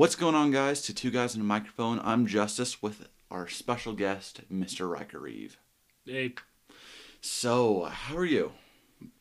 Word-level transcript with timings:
What's 0.00 0.16
going 0.16 0.34
on, 0.34 0.50
guys? 0.50 0.80
To 0.84 0.94
two 0.94 1.10
guys 1.10 1.34
in 1.34 1.42
a 1.42 1.44
microphone. 1.44 2.00
I'm 2.02 2.26
Justice 2.26 2.80
with 2.80 3.06
our 3.30 3.46
special 3.48 3.92
guest, 3.92 4.40
Mr. 4.50 4.90
Riker 4.90 5.18
Reeve. 5.18 5.58
Hey, 6.06 6.36
So, 7.20 7.82
how 7.84 8.16
are 8.16 8.24
you? 8.24 8.52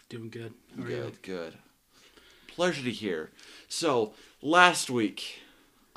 doing 0.07 0.29
good. 0.29 0.53
How 0.77 0.83
are 0.83 0.87
good, 0.87 1.11
you? 1.11 1.19
good. 1.21 1.55
Pleasure 2.47 2.81
to 2.81 2.91
hear. 2.91 3.29
So, 3.67 4.13
last 4.41 4.89
week 4.89 5.41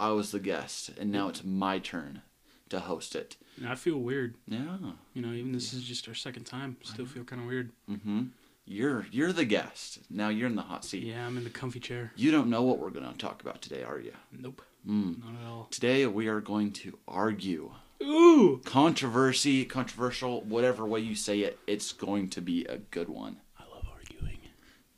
I 0.01 0.09
was 0.11 0.33
the 0.33 0.41
guest, 0.41 0.91
and 0.99 1.13
now 1.13 1.29
it's 1.29 1.45
my 1.45 1.79
turn 1.79 2.23
to 2.71 2.81
host 2.81 3.15
it. 3.15 3.37
And 3.59 3.69
I 3.69 3.77
feel 3.77 3.99
weird. 3.99 4.35
Yeah. 4.49 4.79
You 5.15 5.23
know, 5.23 5.33
even 5.33 5.53
this 5.53 5.73
is 5.73 5.85
just 5.85 6.09
our 6.09 6.15
second 6.15 6.43
time. 6.43 6.77
Still 6.83 7.07
feel 7.07 7.23
kind 7.23 7.41
of 7.41 7.47
weird. 7.47 7.71
Mm-hmm. 7.89 8.23
You're 8.65 9.07
you're 9.13 9.33
the 9.33 9.45
guest. 9.45 10.01
Now 10.11 10.29
you're 10.29 10.49
in 10.49 10.57
the 10.57 10.63
hot 10.63 10.85
seat. 10.85 11.05
Yeah, 11.05 11.25
I'm 11.25 11.37
in 11.37 11.45
the 11.45 11.51
comfy 11.51 11.79
chair. 11.79 12.11
You 12.17 12.33
don't 12.33 12.49
know 12.51 12.63
what 12.65 12.81
we're 12.81 12.91
going 12.91 13.09
to 13.11 13.17
talk 13.17 13.43
about 13.43 13.63
today, 13.63 13.85
are 13.85 14.01
you? 14.01 14.13
Nope, 14.37 14.63
Mm. 14.89 15.21
not 15.23 15.41
at 15.41 15.49
all. 15.49 15.69
Today 15.71 16.07
we 16.07 16.29
are 16.29 16.41
going 16.41 16.73
to 16.73 16.99
argue. 17.07 17.73
Ooh, 18.03 18.61
Controversy, 18.65 19.65
controversial, 19.65 20.41
whatever 20.43 20.85
way 20.85 20.99
you 21.01 21.15
say 21.15 21.41
it, 21.41 21.59
it's 21.69 21.93
going 21.93 22.29
to 22.31 22.41
be 22.41 22.65
a 22.65 22.79
good 22.79 23.09
one. 23.09 23.37
I 23.57 23.63
love 23.73 23.85
arguing. 23.93 24.39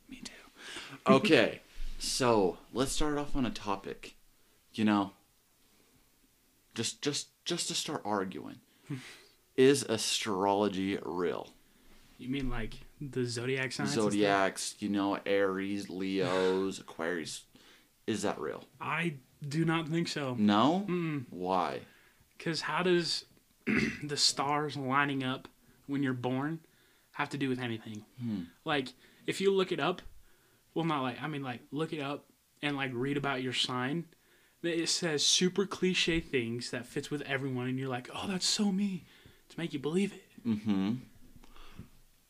Me 0.09 0.21
too. 0.23 0.31
Okay, 1.07 1.61
so 1.99 2.57
let's 2.73 2.91
start 2.93 3.19
off 3.19 3.35
on 3.35 3.45
a 3.45 3.51
topic. 3.51 4.15
You 4.73 4.85
know, 4.85 5.11
just 6.73 7.01
just 7.03 7.27
just 7.45 7.67
to 7.67 7.75
start 7.75 8.01
arguing, 8.03 8.57
is 9.55 9.83
astrology 9.83 10.97
real? 11.03 11.49
You 12.17 12.29
mean 12.29 12.49
like 12.49 12.73
the 12.99 13.25
zodiac 13.25 13.71
signs? 13.71 13.91
Zodiacs, 13.91 14.75
you 14.79 14.89
know, 14.89 15.19
Aries, 15.27 15.89
Leos, 15.89 16.79
Aquarius, 16.79 17.43
is 18.07 18.21
that 18.21 18.39
real? 18.39 18.63
I 18.79 19.15
do 19.47 19.65
not 19.65 19.87
think 19.87 20.07
so. 20.07 20.35
No. 20.37 20.85
Mm. 20.87 21.25
Why? 21.29 21.79
Because 22.37 22.61
how 22.61 22.83
does 22.83 23.25
the 24.03 24.17
stars 24.17 24.77
lining 24.77 25.23
up 25.23 25.47
when 25.87 26.03
you're 26.03 26.13
born 26.13 26.59
have 27.13 27.29
to 27.29 27.37
do 27.37 27.49
with 27.49 27.59
anything? 27.59 28.05
Hmm. 28.21 28.41
Like, 28.63 28.89
if 29.27 29.41
you 29.41 29.51
look 29.51 29.71
it 29.71 29.79
up, 29.79 30.01
well, 30.73 30.85
not 30.85 31.01
like, 31.01 31.21
I 31.21 31.27
mean, 31.27 31.43
like, 31.43 31.61
look 31.71 31.93
it 31.93 32.01
up 32.01 32.25
and, 32.61 32.75
like, 32.75 32.91
read 32.93 33.17
about 33.17 33.41
your 33.41 33.53
sign. 33.53 34.05
It 34.61 34.89
says 34.89 35.25
super 35.25 35.65
cliche 35.65 36.19
things 36.19 36.71
that 36.71 36.85
fits 36.85 37.09
with 37.11 37.21
everyone, 37.21 37.67
and 37.67 37.79
you're 37.79 37.89
like, 37.89 38.09
oh, 38.13 38.27
that's 38.27 38.47
so 38.47 38.71
me, 38.71 39.05
to 39.49 39.59
make 39.59 39.73
you 39.73 39.79
believe 39.79 40.13
it. 40.13 40.47
Mm-hmm. 40.47 40.93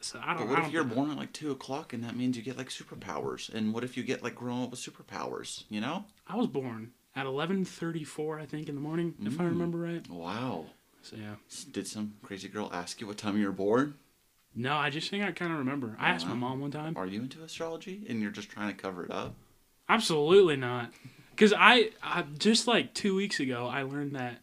So 0.06 0.20
I 0.24 0.34
But 0.34 0.40
don't. 0.42 0.50
what 0.50 0.58
I 0.58 0.60
if 0.60 0.66
don't 0.66 0.74
you're 0.74 0.84
born 0.84 1.10
at 1.10 1.18
like 1.18 1.34
two 1.34 1.50
o'clock 1.50 1.92
and 1.92 2.04
that 2.04 2.16
means 2.16 2.38
you 2.38 2.44
get 2.44 2.58
like 2.58 2.70
superpowers? 2.70 3.52
And 3.52 3.74
what 3.74 3.84
if 3.84 3.98
you 3.98 4.04
get 4.04 4.22
like 4.22 4.36
grown 4.36 4.62
up 4.64 4.70
with 4.70 4.80
superpowers? 4.80 5.64
You 5.68 5.82
know? 5.82 6.06
I 6.28 6.36
was 6.36 6.46
born 6.46 6.92
at 7.16 7.26
11:34, 7.26 8.40
I 8.40 8.46
think, 8.46 8.70
in 8.70 8.76
the 8.76 8.82
morning, 8.82 9.16
if 9.26 9.40
I 9.40 9.44
Mm. 9.46 9.50
remember 9.50 9.78
right. 9.80 10.08
Wow. 10.08 10.68
So 11.02 11.16
yeah. 11.16 11.36
Did 11.72 11.88
some 11.88 12.14
crazy 12.22 12.48
girl 12.48 12.70
ask 12.72 13.02
you 13.02 13.08
what 13.08 13.18
time 13.18 13.36
you 13.38 13.48
were 13.48 13.52
born? 13.52 13.96
No, 14.54 14.76
I 14.76 14.92
just 14.92 15.10
think 15.10 15.24
I 15.24 15.32
kind 15.32 15.52
of 15.52 15.58
remember. 15.58 15.98
I 16.00 16.10
asked 16.10 16.28
my 16.28 16.36
mom 16.36 16.62
one 16.62 16.70
time. 16.72 16.96
Are 16.96 17.08
you 17.08 17.22
into 17.22 17.44
astrology 17.44 18.06
and 18.08 18.22
you're 18.22 18.32
just 18.32 18.50
trying 18.50 18.70
to 18.76 18.80
cover 18.80 19.04
it 19.06 19.12
up? 19.12 19.34
Absolutely 19.90 20.56
not. 20.56 20.92
Because 21.32 21.52
I, 21.52 21.90
I 22.04 22.24
just 22.38 22.68
like 22.68 22.94
two 22.94 23.16
weeks 23.16 23.40
ago, 23.40 23.68
I 23.68 23.82
learned 23.82 24.16
that 24.16 24.38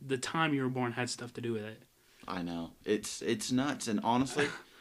the 0.00 0.18
time 0.18 0.52
you 0.54 0.62
were 0.62 0.68
born 0.68 0.92
had 0.92 1.08
stuff 1.08 1.32
to 1.34 1.40
do 1.40 1.54
with 1.54 1.64
it. 1.64 1.82
I 2.28 2.42
know 2.42 2.70
it's 2.84 3.20
it's 3.22 3.50
nuts, 3.50 3.88
and 3.88 3.98
honestly, 4.04 4.46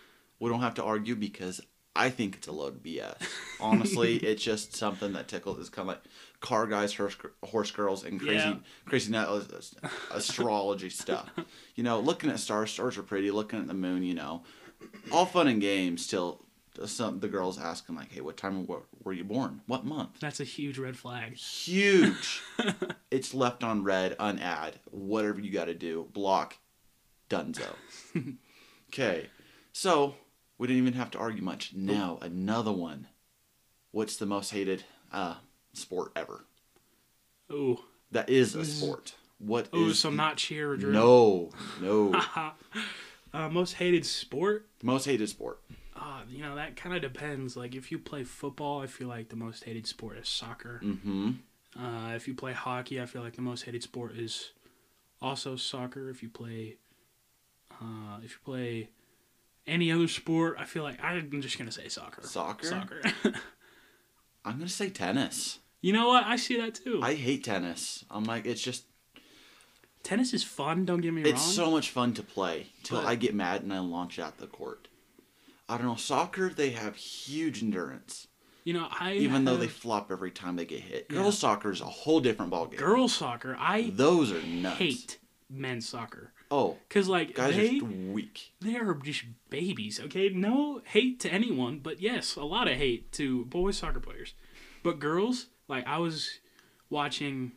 we 0.42 0.50
don't 0.50 0.60
have 0.62 0.74
to 0.76 0.84
argue 0.84 1.16
because 1.16 1.62
I 1.96 2.10
think 2.10 2.36
it's 2.36 2.48
a 2.48 2.52
load 2.52 2.76
of 2.78 2.84
BS. 2.84 3.16
Honestly, 3.60 4.18
it's 4.18 4.44
just 4.44 4.76
something 4.76 5.14
that 5.14 5.28
tickles. 5.28 5.60
It's 5.60 5.70
kind 5.70 5.88
of 5.90 5.96
like 5.96 6.04
car 6.40 6.66
guys, 6.66 6.94
horse, 6.94 7.16
horse 7.44 7.72
girls, 7.72 8.04
and 8.04 8.20
crazy 8.20 8.48
Yeah. 8.48 8.56
crazy 8.86 9.12
nut 9.12 9.28
uh, 9.30 9.88
astrology 10.12 10.90
stuff. 11.04 11.30
You 11.76 11.84
know, 11.84 12.00
looking 12.00 12.30
at 12.30 12.40
stars, 12.40 12.72
stars 12.72 12.98
are 12.98 13.04
pretty. 13.04 13.30
Looking 13.32 13.60
at 13.60 13.68
the 13.68 13.74
moon, 13.74 14.04
you 14.04 14.14
know, 14.16 14.44
all 15.12 15.26
fun 15.26 15.48
and 15.48 15.62
games 15.62 16.08
till 16.08 16.44
some 16.86 17.20
the 17.20 17.28
girls 17.28 17.60
asking 17.60 17.96
like, 17.96 18.12
"Hey, 18.12 18.22
what 18.22 18.38
time 18.38 18.66
were, 18.66 18.84
were 19.04 19.14
you 19.14 19.26
born? 19.26 19.62
What 19.68 19.86
month?" 19.86 20.20
That's 20.22 20.40
a 20.40 20.46
huge 20.46 20.80
red 20.80 20.96
flag. 20.98 21.36
Huge. 21.36 22.42
it's 23.12 23.34
left 23.34 23.64
on 23.64 23.84
red, 23.84 24.18
unad, 24.18 24.76
whatever 24.90 25.40
you 25.42 25.52
got 25.52 25.66
to 25.66 25.76
do, 25.76 26.08
block, 26.14 26.58
dunzo. 27.30 27.76
Okay, 28.90 29.28
so 29.74 30.16
we 30.62 30.68
didn't 30.68 30.84
even 30.84 30.94
have 30.94 31.10
to 31.10 31.18
argue 31.18 31.42
much. 31.42 31.74
Now 31.74 32.20
another 32.22 32.72
one. 32.72 33.08
What's 33.90 34.16
the 34.18 34.28
most 34.28 34.52
hated 34.52 34.84
uh, 35.12 35.38
sport 35.74 36.12
ever? 36.16 36.46
Ooh. 37.52 37.80
That 38.12 38.30
is 38.30 38.54
a 38.54 38.64
sport. 38.64 39.16
What 39.40 39.70
Ooh, 39.74 39.88
is 39.88 39.98
so 39.98 40.12
not 40.12 40.38
cheer 40.38 40.70
or 40.70 40.78
drill. 40.78 41.52
No, 41.82 42.14
no. 42.14 42.22
uh, 43.34 43.50
most 43.50 43.74
hated 43.74 44.06
sport? 44.06 44.68
most 44.84 45.06
hated 45.06 45.30
sport. 45.30 45.62
Uh, 45.96 46.22
you 46.30 46.44
know, 46.44 46.54
that 46.54 46.76
kind 46.76 46.96
of 46.96 47.02
depends. 47.02 47.58
Like, 47.58 47.74
if 47.74 47.92
you 47.92 47.98
play 47.98 48.24
football, 48.24 48.84
I 48.84 48.86
feel 48.86 49.08
like 49.08 49.30
the 49.30 49.36
most 49.36 49.64
hated 49.64 49.88
sport 49.88 50.20
is 50.20 50.30
soccer. 50.30 50.80
Mm-hmm. 50.84 51.32
Uh, 51.76 52.14
if 52.14 52.28
you 52.28 52.36
play 52.36 52.54
hockey, 52.54 53.02
I 53.02 53.08
feel 53.08 53.24
like 53.24 53.36
the 53.36 53.42
most 53.42 53.64
hated 53.64 53.82
sport 53.82 54.16
is 54.16 54.52
also 55.24 55.56
soccer. 55.56 56.12
If 56.12 56.22
you 56.22 56.30
play, 56.30 56.76
uh, 57.72 58.20
if 58.24 58.34
you 58.34 58.38
play 58.46 58.90
any 59.68 59.92
other 59.92 60.08
sport, 60.08 60.58
I 60.60 60.66
feel 60.66 60.84
like 60.84 61.04
I'm 61.04 61.42
just 61.42 61.58
gonna 61.58 61.72
say 61.72 61.88
soccer. 61.88 62.22
Soccer? 62.24 62.66
Soccer. 62.68 63.02
I'm 64.46 64.54
gonna 64.58 64.68
say 64.70 64.90
tennis. 64.90 65.60
you 65.82 65.94
know 65.94 66.08
what? 66.08 66.26
I 66.26 66.36
see 66.36 66.58
that 66.58 66.76
too. 66.76 67.00
I 67.04 67.14
hate 67.14 67.44
tennis. 67.44 68.06
I'm 68.10 68.24
like, 68.24 68.46
it's 68.46 68.62
just, 68.62 68.86
Tennis 70.04 70.34
is 70.34 70.44
fun. 70.44 70.84
Don't 70.86 71.02
get 71.02 71.14
me 71.14 71.22
it's 71.22 71.34
wrong. 71.34 71.40
so 71.40 71.72
much 71.72 71.92
fun 71.92 72.14
to 72.16 72.24
play 72.24 72.68
till 72.82 73.00
But- 73.02 73.08
I 73.08 73.14
get 73.16 73.36
mad 73.36 73.62
and 73.62 73.72
I 73.72 73.80
launch 73.80 74.18
out 74.18 74.40
the 74.40 74.48
court. 74.48 74.88
I 75.70 75.78
don't 75.78 75.86
know. 75.86 75.96
Soccer, 75.96 76.50
they 76.50 76.72
have 76.72 76.96
huge 76.96 77.62
endurance, 77.62 78.28
you 78.64 78.74
know, 78.74 78.88
I 79.00 79.14
even 79.14 79.46
though 79.46 79.58
they 79.58 79.68
flop 79.68 80.12
every 80.12 80.32
time 80.32 80.56
they 80.56 80.66
get 80.66 80.82
hit. 80.82 81.06
Yeah. 81.10 81.18
Girls 81.20 81.38
soccer 81.38 81.72
is 81.72 81.82
a 81.82 81.86
whole 81.86 82.20
different 82.20 82.52
ballgame. 82.52 82.78
girls 82.78 83.14
soccer. 83.14 83.56
I 83.60 83.92
Those 83.94 84.32
are 84.32 84.42
nuts. 84.42 84.78
hate 84.80 85.20
men's 85.50 85.88
soccer 85.88 86.34
Oh, 86.52 86.78
because 86.88 87.08
like 87.08 87.34
guys 87.36 87.56
they 87.56 87.68
are 87.68 87.72
just 87.80 87.86
weak. 87.86 88.52
they 88.60 88.76
are 88.76 88.94
just 88.96 89.24
babies. 89.50 90.00
Okay, 90.00 90.30
no 90.30 90.82
hate 90.86 91.20
to 91.22 91.30
anyone, 91.32 91.80
but 91.80 92.02
yes, 92.02 92.36
a 92.36 92.44
lot 92.44 92.68
of 92.68 92.76
hate 92.78 93.12
to 93.14 93.46
boys 93.46 93.78
soccer 93.78 94.00
players. 94.02 94.34
But 94.84 95.00
girls, 95.00 95.48
like 95.68 95.88
I 95.88 95.98
was 96.00 96.40
watching. 96.90 97.54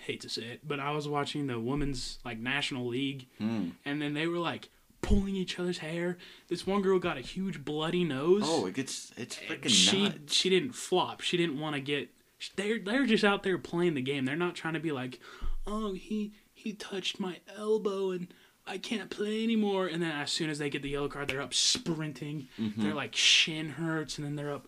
Hate 0.00 0.20
to 0.22 0.28
say 0.28 0.42
it, 0.42 0.60
but 0.68 0.80
I 0.80 0.90
was 0.90 1.08
watching 1.08 1.46
the 1.46 1.58
women's 1.58 2.18
like 2.24 2.38
national 2.38 2.86
league, 2.88 3.26
Hmm. 3.38 3.68
and 3.86 4.02
then 4.02 4.12
they 4.12 4.26
were 4.26 4.38
like 4.38 4.68
pulling 5.00 5.36
each 5.36 5.58
other's 5.58 5.78
hair. 5.78 6.18
This 6.48 6.66
one 6.66 6.82
girl 6.82 6.98
got 6.98 7.16
a 7.16 7.20
huge 7.20 7.64
bloody 7.64 8.04
nose. 8.04 8.42
Oh, 8.44 8.66
it 8.66 8.74
gets 8.74 9.12
it's 9.16 9.36
freaking 9.36 9.68
she 9.70 10.04
nuts. 10.08 10.34
she 10.34 10.50
didn't 10.50 10.72
flop. 10.74 11.20
She 11.22 11.36
didn't 11.36 11.58
want 11.60 11.76
to 11.76 11.80
get. 11.80 12.10
They're 12.56 12.78
they're 12.80 13.06
just 13.06 13.24
out 13.24 13.44
there 13.44 13.56
playing 13.56 13.94
the 13.94 14.02
game. 14.02 14.24
They're 14.26 14.36
not 14.36 14.54
trying 14.56 14.74
to 14.74 14.80
be 14.80 14.92
like, 14.92 15.20
oh 15.66 15.92
he 15.94 16.32
he 16.64 16.72
touched 16.72 17.20
my 17.20 17.36
elbow 17.56 18.10
and 18.10 18.28
I 18.66 18.78
can't 18.78 19.10
play 19.10 19.44
anymore. 19.44 19.86
And 19.86 20.02
then 20.02 20.10
as 20.10 20.32
soon 20.32 20.48
as 20.48 20.58
they 20.58 20.70
get 20.70 20.82
the 20.82 20.88
yellow 20.88 21.08
card, 21.08 21.28
they're 21.28 21.42
up 21.42 21.52
sprinting. 21.52 22.48
Mm-hmm. 22.58 22.82
Their 22.82 22.94
like 22.94 23.14
shin 23.14 23.68
hurts, 23.68 24.16
and 24.16 24.26
then 24.26 24.34
they're 24.34 24.52
up 24.52 24.66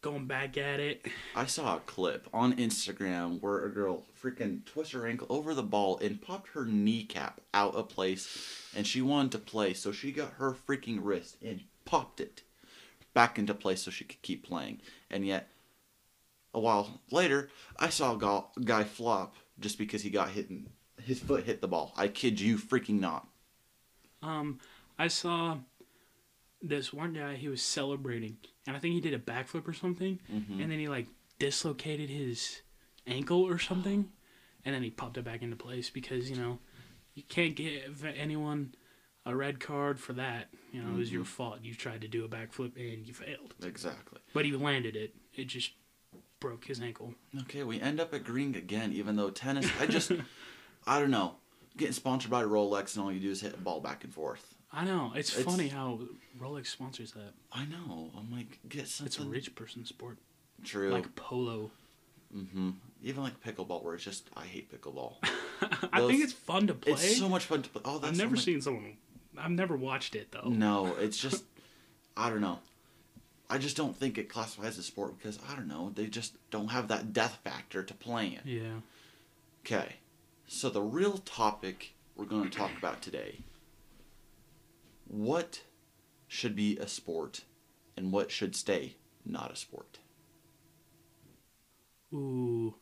going 0.00 0.26
back 0.26 0.56
at 0.56 0.78
it. 0.78 1.06
I 1.34 1.46
saw 1.46 1.76
a 1.76 1.80
clip 1.80 2.28
on 2.32 2.56
Instagram 2.56 3.40
where 3.40 3.64
a 3.64 3.72
girl 3.72 4.04
freaking 4.22 4.64
twisted 4.64 5.00
her 5.00 5.06
ankle 5.08 5.26
over 5.30 5.54
the 5.54 5.62
ball 5.64 5.98
and 5.98 6.22
popped 6.22 6.50
her 6.50 6.64
kneecap 6.64 7.40
out 7.52 7.74
of 7.74 7.88
place, 7.88 8.70
and 8.76 8.86
she 8.86 9.02
wanted 9.02 9.32
to 9.32 9.38
play, 9.38 9.74
so 9.74 9.90
she 9.90 10.12
got 10.12 10.34
her 10.34 10.54
freaking 10.68 11.00
wrist 11.02 11.36
and 11.42 11.62
popped 11.84 12.20
it 12.20 12.42
back 13.14 13.38
into 13.38 13.54
place 13.54 13.82
so 13.82 13.90
she 13.90 14.04
could 14.04 14.22
keep 14.22 14.46
playing. 14.46 14.80
And 15.10 15.26
yet, 15.26 15.48
a 16.52 16.60
while 16.60 17.00
later, 17.10 17.48
I 17.78 17.88
saw 17.88 18.14
a 18.14 18.62
guy 18.62 18.84
flop 18.84 19.34
just 19.58 19.78
because 19.78 20.02
he 20.02 20.10
got 20.10 20.30
hit 20.30 20.50
and 20.50 20.68
his 21.04 21.20
foot 21.20 21.44
hit 21.44 21.60
the 21.60 21.68
ball. 21.68 21.92
I 21.96 22.08
kid 22.08 22.40
you 22.40 22.56
freaking 22.58 23.00
not. 23.00 23.26
Um, 24.22 24.58
I 24.98 25.08
saw 25.08 25.58
this 26.62 26.92
one 26.92 27.12
guy. 27.12 27.34
He 27.36 27.48
was 27.48 27.62
celebrating, 27.62 28.38
and 28.66 28.76
I 28.76 28.80
think 28.80 28.94
he 28.94 29.00
did 29.00 29.14
a 29.14 29.18
backflip 29.18 29.68
or 29.68 29.72
something. 29.74 30.18
Mhm. 30.32 30.62
and 30.62 30.70
then 30.70 30.78
he 30.78 30.88
like 30.88 31.06
dislocated 31.38 32.08
his 32.10 32.62
ankle 33.06 33.42
or 33.42 33.58
something, 33.58 34.10
and 34.64 34.74
then 34.74 34.82
he 34.82 34.90
popped 34.90 35.18
it 35.18 35.24
back 35.24 35.42
into 35.42 35.56
place 35.56 35.90
because 35.90 36.30
you 36.30 36.36
know 36.36 36.58
you 37.14 37.22
can't 37.22 37.54
give 37.54 38.04
anyone 38.04 38.74
a 39.26 39.34
red 39.36 39.58
card 39.60 39.98
for 40.00 40.12
that. 40.14 40.48
You 40.72 40.82
know, 40.82 40.90
it 40.94 40.98
was 40.98 41.12
your 41.12 41.24
fault. 41.24 41.58
You 41.62 41.74
tried 41.74 42.00
to 42.02 42.08
do 42.08 42.24
a 42.24 42.28
backflip 42.28 42.76
and 42.76 43.06
you 43.06 43.14
failed, 43.14 43.54
Exactly. 43.62 44.20
but 44.32 44.44
he 44.44 44.52
landed 44.52 44.96
it. 44.96 45.14
It 45.34 45.44
just 45.46 45.70
broke 46.40 46.66
his 46.66 46.80
ankle. 46.80 47.14
Okay, 47.42 47.62
we 47.62 47.80
end 47.80 48.00
up 48.00 48.12
at 48.12 48.24
green 48.24 48.54
again, 48.54 48.92
even 48.92 49.16
though 49.16 49.30
tennis, 49.30 49.66
I 49.80 49.86
just, 49.86 50.10
I 50.86 50.98
don't 51.00 51.10
know. 51.10 51.34
Getting 51.76 51.92
sponsored 51.92 52.30
by 52.30 52.42
Rolex 52.44 52.94
and 52.94 53.04
all 53.04 53.12
you 53.12 53.20
do 53.20 53.30
is 53.30 53.40
hit 53.40 53.54
a 53.54 53.56
ball 53.58 53.80
back 53.80 54.04
and 54.04 54.12
forth. 54.14 54.54
I 54.72 54.84
know 54.84 55.12
it's, 55.14 55.30
It's- 55.36 55.44
funny 55.44 55.68
how 55.68 56.00
Rolex 56.40 56.66
sponsors 56.66 57.12
that. 57.12 57.32
I 57.52 57.64
know. 57.64 58.10
I'm 58.16 58.30
like, 58.32 58.58
get 58.68 58.82
It's 59.04 59.18
a 59.18 59.24
rich 59.24 59.54
person 59.54 59.84
sport, 59.84 60.18
True. 60.64 60.90
like 60.90 61.14
polo. 61.16 61.70
mm-hmm. 62.34 62.70
Even 63.02 63.22
like 63.22 63.40
pickleball, 63.42 63.82
where 63.84 63.94
it's 63.94 64.04
just 64.04 64.28
I 64.36 64.44
hate 64.44 64.70
pickleball. 64.72 65.14
I 65.92 66.00
Those- 66.00 66.10
think 66.10 66.24
it's 66.24 66.32
fun 66.32 66.66
to 66.68 66.74
play. 66.74 66.92
It's 66.94 67.18
so 67.18 67.28
much 67.28 67.44
fun 67.44 67.62
to 67.62 67.68
play. 67.70 67.82
Oh, 67.84 67.98
that's 67.98 68.12
I've 68.12 68.18
never 68.18 68.36
seen 68.36 68.60
someone. 68.60 68.96
I've 69.36 69.50
never 69.50 69.76
watched 69.76 70.14
it 70.14 70.32
though. 70.32 70.48
No, 70.48 70.94
it's 71.00 71.18
just 71.18 71.44
I 72.16 72.30
don't 72.30 72.40
know. 72.40 72.58
I 73.50 73.58
just 73.58 73.76
don't 73.76 73.94
think 73.96 74.16
it 74.18 74.28
classifies 74.28 74.68
as 74.70 74.78
a 74.78 74.82
sport 74.82 75.18
because 75.18 75.38
I 75.48 75.54
don't 75.54 75.68
know. 75.68 75.92
They 75.94 76.06
just 76.06 76.34
don't 76.50 76.68
have 76.68 76.88
that 76.88 77.12
death 77.12 77.38
factor 77.44 77.82
to 77.82 77.94
playing. 77.94 78.38
Yeah. 78.44 78.80
Okay, 79.64 79.96
so 80.46 80.70
the 80.70 80.82
real 80.82 81.18
topic 81.18 81.94
we're 82.16 82.24
going 82.24 82.48
to 82.50 82.56
talk 82.56 82.70
about 82.78 83.02
today: 83.02 83.40
what 85.06 85.62
should 86.28 86.56
be 86.56 86.76
a 86.78 86.88
sport, 86.88 87.42
and 87.96 88.12
what 88.12 88.30
should 88.30 88.54
stay 88.56 88.96
not 89.24 89.52
a 89.52 89.56
sport. 89.56 89.98
Ooh. 92.12 92.74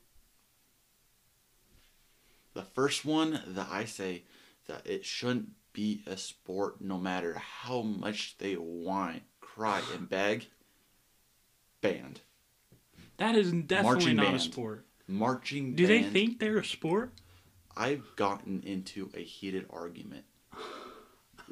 The 2.54 2.62
first 2.62 3.04
one 3.04 3.40
that 3.46 3.68
I 3.70 3.84
say 3.84 4.24
that 4.66 4.86
it 4.86 5.04
shouldn't 5.04 5.50
be 5.72 6.02
a 6.06 6.16
sport 6.16 6.80
no 6.80 6.98
matter 6.98 7.34
how 7.34 7.82
much 7.82 8.36
they 8.38 8.54
whine, 8.54 9.22
cry, 9.40 9.80
and 9.94 10.08
beg. 10.08 10.46
Band. 11.80 12.20
That 13.16 13.34
is 13.34 13.52
definitely 13.52 13.82
Marching 13.82 14.16
not 14.16 14.26
band. 14.26 14.36
a 14.36 14.40
sport. 14.40 14.86
Marching 15.08 15.74
Do 15.74 15.86
they 15.86 16.02
think 16.02 16.38
they're 16.38 16.58
a 16.58 16.64
sport? 16.64 17.12
I've 17.76 18.04
gotten 18.16 18.62
into 18.62 19.10
a 19.14 19.20
heated 19.22 19.66
argument 19.70 20.24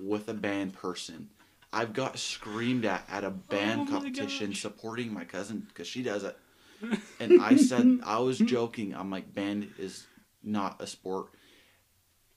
with 0.00 0.28
a 0.28 0.34
band 0.34 0.74
person. 0.74 1.30
I've 1.72 1.92
got 1.92 2.18
screamed 2.18 2.84
at 2.84 3.04
at 3.10 3.24
a 3.24 3.30
band 3.30 3.82
Oh 3.88 3.90
competition 3.92 4.50
gosh. 4.50 4.60
supporting 4.62 5.12
my 5.12 5.24
cousin 5.24 5.66
because 5.68 5.86
she 5.86 6.02
does 6.02 6.24
it. 6.24 6.36
And 7.20 7.42
I 7.42 7.56
said, 7.56 8.00
I 8.04 8.18
was 8.20 8.38
joking. 8.38 8.94
I'm 8.94 9.10
like, 9.10 9.34
band 9.34 9.70
is 9.78 10.06
not 10.42 10.80
a 10.80 10.86
sport. 10.86 11.26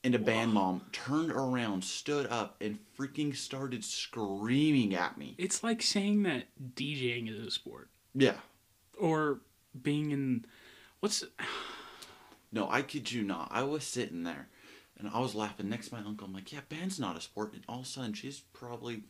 And 0.04 0.14
a 0.14 0.20
band 0.20 0.52
mom 0.52 0.82
turned 0.92 1.32
around, 1.32 1.82
stood 1.86 2.28
up, 2.28 2.58
and 2.60 2.78
freaking 3.00 3.34
started 3.34 3.86
screaming 3.86 4.94
at 4.96 5.18
me. 5.18 5.36
It's 5.38 5.64
like 5.64 5.82
saying 5.82 6.24
that 6.24 6.44
DJing 6.76 7.30
is 7.32 7.40
a 7.48 7.50
sport 7.52 7.88
Yeah. 8.14 8.36
or 9.00 9.40
being 9.82 10.12
in 10.12 10.44
what's 11.00 11.24
No, 12.54 12.70
I 12.70 12.82
kid 12.84 13.12
you 13.12 13.24
not. 13.24 13.50
I 13.52 13.64
was 13.64 13.84
sitting 13.84 14.24
there 14.24 14.48
and 15.00 15.10
I 15.14 15.20
was 15.20 15.34
laughing 15.36 15.70
next 15.70 15.90
to 15.90 15.96
my 15.96 16.02
uncle. 16.02 16.28
I'm 16.28 16.34
like, 16.34 16.54
yeah, 16.54 16.60
band's 16.70 17.00
not 17.00 17.18
a 17.18 17.22
sport. 17.22 17.54
And 17.54 17.64
all 17.68 17.80
of 17.80 17.86
a 17.86 17.88
sudden, 17.88 18.14
she's 18.14 18.42
probably 18.54 19.02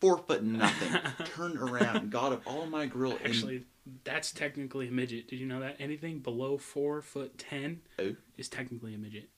four 0.00 0.18
foot 0.18 0.42
nothing. 0.44 1.00
turned 1.34 1.56
around, 1.58 2.10
got 2.10 2.32
up 2.32 2.42
all 2.46 2.66
my 2.66 2.86
grill. 2.86 3.12
and- 3.12 3.26
actually 3.26 3.64
that's 4.04 4.32
technically 4.32 4.88
a 4.88 4.90
midget. 4.90 5.28
Did 5.28 5.38
you 5.38 5.46
know 5.46 5.60
that? 5.60 5.76
Anything 5.78 6.18
below 6.18 6.58
four 6.58 7.02
foot 7.02 7.38
ten 7.38 7.80
Oh. 7.98 8.16
is 8.36 8.48
technically 8.48 8.94
a 8.94 8.98
midget. 8.98 9.28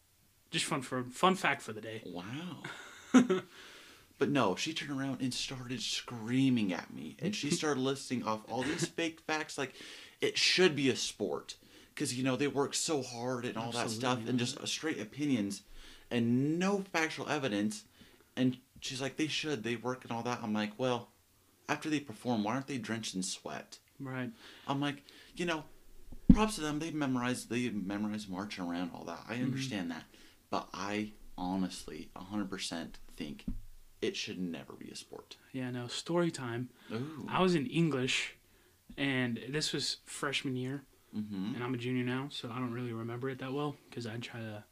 Just 0.51 0.65
fun 0.65 0.81
for 0.83 1.05
fun 1.05 1.35
fact 1.35 1.61
for 1.63 1.73
the 1.75 1.81
day. 1.83 2.03
Wow. 2.07 2.63
but 4.19 4.31
no, 4.31 4.57
she 4.57 4.73
turned 4.73 4.99
around 4.99 5.21
and 5.21 5.33
started 5.35 5.83
screaming 5.83 6.73
at 6.73 6.93
me. 6.93 7.17
And 7.21 7.37
she 7.37 7.51
started 7.51 7.81
listing 7.81 8.23
off 8.25 8.41
all 8.51 8.63
these 8.63 8.87
fake 8.87 9.21
facts 9.27 9.59
like 9.59 9.75
it 10.23 10.39
should 10.39 10.75
be 10.75 10.89
a 10.89 10.97
sport. 10.97 11.57
Because, 11.99 12.15
you 12.15 12.23
know, 12.23 12.37
they 12.37 12.47
work 12.47 12.75
so 12.77 13.03
hard 13.03 13.45
and 13.45 13.57
all 13.57 13.73
that 13.73 13.91
stuff 13.91 14.21
and 14.29 14.39
just 14.39 14.65
straight 14.69 15.01
opinions 15.01 15.63
and 16.13 16.57
no 16.57 16.85
factual 16.93 17.29
evidence. 17.29 17.83
And 18.37 18.57
she's 18.79 19.01
like, 19.01 19.17
they 19.17 19.27
should, 19.27 19.65
they 19.65 19.75
work 19.75 20.05
and 20.05 20.13
all 20.13 20.23
that. 20.23 20.39
I'm 20.41 20.55
like, 20.55 20.71
well, 20.79 21.09
after 21.69 21.91
they 21.91 21.99
perform, 21.99 22.45
why 22.45 22.55
aren't 22.55 22.69
they 22.69 22.79
drenched 22.79 23.17
in 23.17 23.25
sweat? 23.25 23.79
Right. 23.99 24.31
I'm 24.69 24.81
like, 24.81 25.03
you 25.35 25.45
know, 25.45 25.65
props 26.33 26.55
to 26.55 26.61
them. 26.61 26.79
They 26.79 26.93
memorize, 26.93 27.47
they 27.47 27.69
memorize 27.71 28.29
marching 28.29 28.65
around, 28.65 28.93
all 28.95 29.03
that. 29.07 29.25
I 29.29 29.35
mm-hmm. 29.35 29.47
understand 29.47 29.91
that, 29.91 30.05
but 30.51 30.69
I 30.73 31.11
honestly, 31.37 32.11
hundred 32.17 32.49
percent 32.49 33.01
think 33.17 33.45
it 34.01 34.15
should 34.15 34.39
never 34.39 34.75
be 34.75 34.89
a 34.89 34.95
sport. 34.95 35.37
Yeah, 35.53 35.73
no, 35.73 35.89
story 35.89 36.31
time. 36.31 36.69
Ooh. 36.93 37.27
I 37.29 37.43
was 37.43 37.57
in 37.57 37.67
English 37.67 38.37
and 38.97 39.41
this 39.49 39.73
was 39.73 39.97
freshman 40.07 40.55
year 40.55 40.85
Mm-hmm. 41.17 41.55
and 41.55 41.65
I'm 41.65 41.75
a 41.75 41.79
junior 41.79 42.05
now, 42.05 42.29
so 42.31 42.51
I 42.53 42.59
don't 42.59 42.73
really 42.73 42.93
remember 42.93 43.31
it 43.31 43.39
that 43.39 43.53
well 43.53 43.77
because 43.89 44.07
I 44.07 44.17
try 44.17 44.41
to 44.41 44.65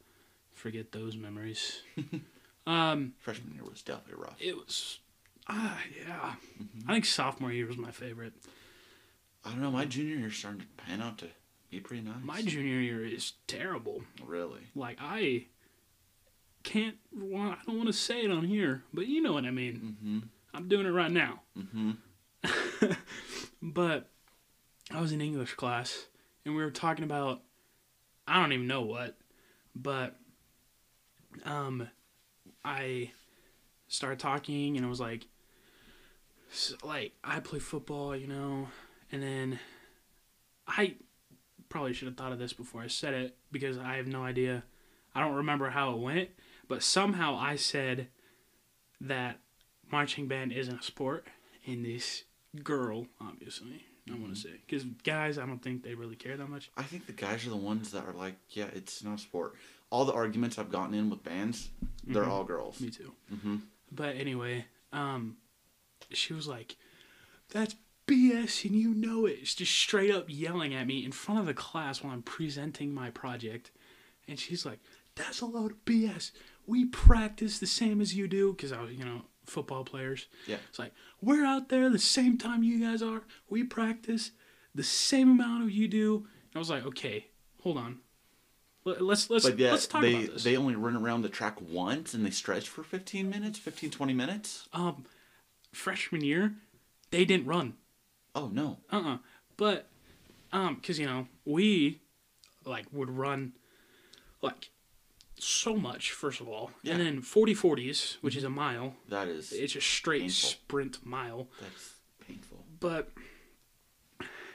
forget 0.53 0.91
those 0.91 1.15
memories. 1.15 1.81
um, 2.67 3.13
Freshman 3.19 3.53
year 3.55 3.63
was 3.63 3.81
definitely 3.81 4.23
rough. 4.23 4.37
it 4.39 4.55
was, 4.55 4.99
ah, 5.49 5.79
yeah. 6.05 6.35
I 6.87 6.93
think 6.93 7.05
sophomore 7.05 7.51
year 7.51 7.67
was 7.67 7.77
my 7.77 7.91
favorite. 7.91 8.33
I 9.45 9.49
don't 9.51 9.61
know. 9.61 9.71
My 9.71 9.85
junior 9.85 10.15
year 10.15 10.31
starting 10.31 10.61
to 10.61 10.67
pan 10.83 11.01
out 11.01 11.17
to 11.19 11.27
be 11.69 11.79
pretty 11.79 12.03
nice. 12.03 12.23
My 12.23 12.41
junior 12.41 12.79
year 12.79 13.05
is 13.05 13.33
terrible. 13.47 14.03
really. 14.25 14.61
Like 14.75 14.97
I 15.01 15.45
can't. 16.63 16.97
I 17.15 17.55
don't 17.65 17.77
want 17.77 17.87
to 17.87 17.93
say 17.93 18.21
it 18.21 18.31
on 18.31 18.45
here, 18.45 18.83
but 18.93 19.07
you 19.07 19.21
know 19.21 19.33
what 19.33 19.45
I 19.45 19.51
mean. 19.51 19.95
Mm-hmm. 20.01 20.19
I'm 20.53 20.67
doing 20.67 20.85
it 20.85 20.91
right 20.91 21.11
now. 21.11 21.41
Mm-hmm. 21.57 21.91
But 23.61 24.09
I 24.91 25.01
was 25.01 25.11
in 25.11 25.21
English 25.21 25.55
class 25.55 26.05
and 26.47 26.55
we 26.55 26.63
were 26.63 26.71
talking 26.71 27.03
about 27.03 27.41
I 28.25 28.39
don't 28.41 28.53
even 28.53 28.67
know 28.67 28.81
what, 28.81 29.17
but 29.75 30.15
um 31.45 31.89
I 32.63 33.11
started 33.89 34.19
talking 34.19 34.77
and 34.77 34.85
it 34.85 34.89
was 34.89 35.01
like 35.01 35.27
s 36.49 36.73
like 36.83 37.11
I 37.23 37.41
play 37.41 37.59
football, 37.59 38.15
you 38.15 38.27
know, 38.27 38.69
and 39.11 39.21
then 39.21 39.59
I 40.67 40.95
probably 41.69 41.93
should 41.93 42.07
have 42.07 42.15
thought 42.15 42.31
of 42.31 42.39
this 42.39 42.53
before 42.53 42.81
I 42.81 42.87
said 42.87 43.13
it 43.13 43.35
because 43.51 43.77
I 43.77 43.97
have 43.97 44.07
no 44.07 44.23
idea. 44.23 44.63
I 45.13 45.19
don't 45.19 45.35
remember 45.35 45.69
how 45.69 45.91
it 45.91 45.99
went, 45.99 46.29
but 46.69 46.81
somehow 46.81 47.37
I 47.37 47.57
said 47.57 48.07
that 49.01 49.39
marching 49.91 50.29
band 50.29 50.53
isn't 50.53 50.79
a 50.79 50.83
sport 50.83 51.27
and 51.65 51.85
this 51.85 52.23
girl, 52.63 53.07
obviously, 53.19 53.86
I 54.11 54.15
want 54.17 54.33
to 54.33 54.39
say, 54.39 54.49
because 54.65 54.83
guys, 55.03 55.37
I 55.37 55.45
don't 55.45 55.61
think 55.61 55.83
they 55.83 55.93
really 55.95 56.15
care 56.15 56.37
that 56.37 56.47
much. 56.49 56.69
I 56.77 56.83
think 56.83 57.05
the 57.05 57.13
guys 57.13 57.45
are 57.45 57.49
the 57.49 57.55
ones 57.57 57.91
that 57.91 58.05
are 58.05 58.13
like, 58.13 58.35
yeah, 58.49 58.67
it's 58.73 59.03
not 59.03 59.15
a 59.15 59.21
sport. 59.21 59.55
All 59.89 60.05
the 60.05 60.13
arguments 60.13 60.57
I've 60.57 60.71
gotten 60.71 60.93
in 60.93 61.09
with 61.09 61.23
bands, 61.23 61.69
they're 62.05 62.23
Mhm. 62.23 62.27
all 62.27 62.43
girls. 62.43 62.79
Me 62.81 62.89
too. 62.89 63.13
Mm-hmm. 63.33 63.57
But 63.91 64.15
anyway, 64.15 64.65
um, 64.91 65.37
she 66.11 66.33
was 66.33 66.47
like, 66.47 66.75
"That's 67.49 67.75
BS, 68.05 68.65
and 68.65 68.75
you 68.75 68.93
know 68.93 69.25
it." 69.25 69.39
She's 69.39 69.55
just 69.55 69.75
straight 69.75 70.11
up 70.11 70.25
yelling 70.27 70.73
at 70.73 70.87
me 70.87 71.03
in 71.05 71.11
front 71.11 71.39
of 71.39 71.45
the 71.45 71.53
class 71.53 72.03
while 72.03 72.13
I'm 72.13 72.21
presenting 72.21 72.93
my 72.93 73.09
project, 73.11 73.71
and 74.27 74.37
she's 74.39 74.65
like, 74.65 74.79
"That's 75.15 75.39
a 75.41 75.45
load 75.45 75.71
of 75.71 75.85
BS. 75.85 76.31
We 76.65 76.85
practice 76.85 77.59
the 77.59 77.65
same 77.67 78.01
as 78.01 78.13
you 78.13 78.27
do, 78.27 78.51
because 78.51 78.71
I 78.73 78.81
was, 78.81 78.93
you 78.93 79.05
know, 79.05 79.25
football 79.47 79.83
players. 79.83 80.27
Yeah. 80.45 80.57
It's 80.69 80.77
like 80.79 80.93
we're 81.21 81.45
out 81.45 81.69
there 81.69 81.89
the 81.89 81.97
same 81.99 82.37
time 82.37 82.63
you 82.63 82.79
guys 82.79 83.01
are. 83.01 83.23
We 83.49 83.63
practice 83.63 84.31
the 84.75 84.83
same 84.83 85.31
amount 85.31 85.63
of 85.63 85.71
you 85.71 85.87
do." 85.87 86.17
And 86.17 86.55
I 86.55 86.59
was 86.59 86.69
like, 86.69 86.85
"Okay, 86.85 87.27
hold 87.63 87.77
on." 87.77 87.99
Let- 88.83 89.01
Let's 89.01 89.29
let's 89.29 89.43
But 89.49 89.57
yeah, 89.59 89.71
let's 89.71 89.87
talk 89.87 90.01
they 90.01 90.15
about 90.23 90.33
this. 90.35 90.43
they 90.43 90.55
only 90.55 90.75
run 90.75 90.95
around 90.95 91.21
the 91.23 91.29
track 91.29 91.59
once 91.61 92.13
and 92.13 92.25
they 92.25 92.29
stretch 92.29 92.69
for 92.69 92.83
15 92.83 93.29
minutes, 93.29 93.59
15, 93.59 93.89
20 93.91 94.13
minutes. 94.13 94.67
um, 94.73 95.05
freshman 95.73 96.23
year, 96.23 96.55
they 97.11 97.25
didn't 97.25 97.47
run. 97.47 97.73
Oh 98.35 98.47
no. 98.47 98.77
Uh 98.91 98.97
uh 99.05 99.17
But, 99.57 99.89
um, 100.53 100.77
cause 100.77 100.99
you 100.99 101.05
know 101.05 101.27
we, 101.45 101.99
like, 102.65 102.85
would 102.93 103.09
run, 103.09 103.53
like, 104.41 104.69
so 105.39 105.75
much 105.75 106.11
first 106.11 106.41
of 106.41 106.47
all, 106.47 106.71
Yeah. 106.83 106.93
and 106.93 107.01
then 107.01 107.21
40 107.21 107.53
40s, 107.55 108.17
which 108.21 108.35
is 108.35 108.43
a 108.43 108.49
mile. 108.49 108.95
That 109.09 109.27
is 109.27 109.51
It's 109.53 109.75
a 109.75 109.81
straight 109.81 110.21
Painful. 110.21 110.49
sprint 110.49 111.05
mile. 111.05 111.49
that's 111.61 111.93
painful. 112.25 112.65
But 112.79 113.11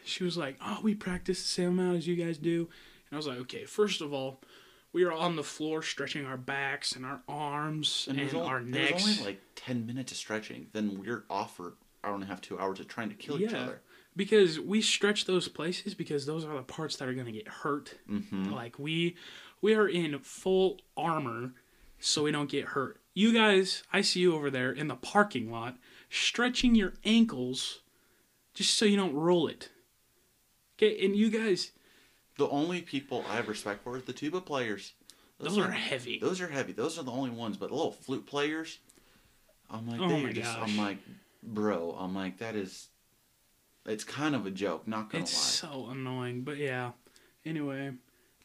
she 0.04 0.24
was 0.24 0.36
like, 0.36 0.56
"Oh, 0.60 0.80
we 0.82 0.94
practice 0.94 1.40
the 1.42 1.48
same 1.48 1.68
amount 1.78 1.98
as 1.98 2.06
you 2.06 2.16
guys 2.16 2.38
do," 2.38 2.68
and 3.08 3.12
I 3.12 3.16
was 3.16 3.26
like, 3.26 3.38
"Okay, 3.38 3.64
first 3.64 4.00
of 4.00 4.12
all." 4.12 4.40
We 4.94 5.04
are 5.04 5.12
on 5.12 5.36
the 5.36 5.42
floor 5.42 5.82
stretching 5.82 6.26
our 6.26 6.36
backs 6.36 6.92
and 6.92 7.06
our 7.06 7.22
arms 7.26 8.04
and, 8.10 8.18
there's, 8.18 8.34
our 8.34 8.58
only, 8.58 8.72
necks. 8.72 8.90
there's 9.06 9.20
only 9.20 9.24
like 9.32 9.40
10 9.54 9.86
minutes 9.86 10.12
of 10.12 10.18
stretching. 10.18 10.66
Then 10.74 10.98
we're 11.00 11.24
off 11.30 11.56
for 11.56 11.78
hour 12.04 12.14
and 12.14 12.22
a 12.22 12.26
half, 12.26 12.42
two 12.42 12.58
hours 12.58 12.78
of 12.78 12.88
trying 12.88 13.08
to 13.08 13.14
kill 13.14 13.40
each 13.40 13.52
Yeah. 13.52 13.62
other. 13.62 13.80
because 14.14 14.60
we 14.60 14.82
stretch 14.82 15.24
those 15.24 15.48
places 15.48 15.94
because 15.94 16.26
those 16.26 16.44
are 16.44 16.54
the 16.54 16.62
parts 16.62 16.96
that 16.96 17.08
are 17.08 17.14
going 17.14 17.24
to 17.24 17.32
get 17.32 17.48
hurt 17.48 17.94
Mm-hmm. 18.06 18.52
like 18.52 18.78
we 18.78 19.16
we 19.62 19.74
are 19.74 19.88
in 19.88 20.18
full 20.18 20.80
armor 20.96 21.52
so 21.98 22.24
we 22.24 22.32
don't 22.32 22.50
get 22.50 22.66
hurt 22.66 23.00
you 23.14 23.32
guys 23.32 23.82
i 23.92 24.00
see 24.02 24.20
you 24.20 24.34
over 24.34 24.50
there 24.50 24.70
in 24.72 24.88
the 24.88 24.94
parking 24.96 25.50
lot 25.50 25.76
stretching 26.10 26.74
your 26.74 26.92
ankles 27.04 27.80
just 28.54 28.76
so 28.76 28.84
you 28.84 28.96
don't 28.96 29.14
roll 29.14 29.46
it 29.48 29.70
okay 30.76 31.02
and 31.04 31.16
you 31.16 31.30
guys 31.30 31.72
The 32.36 32.48
only 32.48 32.82
people 32.82 33.24
I 33.30 33.36
have 33.36 33.48
respect 33.48 33.82
for 33.84 33.96
is 33.96 34.02
the 34.04 34.12
tuba 34.12 34.40
players. 34.40 34.92
those 35.38 35.56
are 35.58 35.70
heavy 35.70 36.18
Those 36.18 36.40
are 36.40 36.48
heavy. 36.48 36.72
Those 36.72 36.98
are 36.98 37.02
the 37.04 37.10
only 37.12 37.30
ones. 37.30 37.56
But 37.56 37.68
the 37.70 37.74
little 37.76 37.92
flute 37.92 38.26
players, 38.26 38.78
I'm 39.70 39.86
like, 39.88 40.00
Oh 40.00 40.08
they 40.08 40.22
my 40.22 40.28
are 40.30 40.32
just. 40.32 40.56
gosh. 40.56 40.68
I'm 40.68 40.76
like, 40.78 40.98
bro. 41.42 41.96
I'm 41.98 42.14
like, 42.14 42.38
that 42.38 42.54
is. 42.56 42.88
It's 43.86 44.04
kind 44.04 44.34
of 44.34 44.46
a 44.46 44.50
joke, 44.50 44.86
not 44.86 45.10
gonna 45.10 45.24
It's 45.24 45.62
lie. 45.62 45.68
so 45.68 45.88
annoying. 45.90 46.42
But 46.42 46.56
yeah. 46.58 46.92
Anyway, 47.44 47.92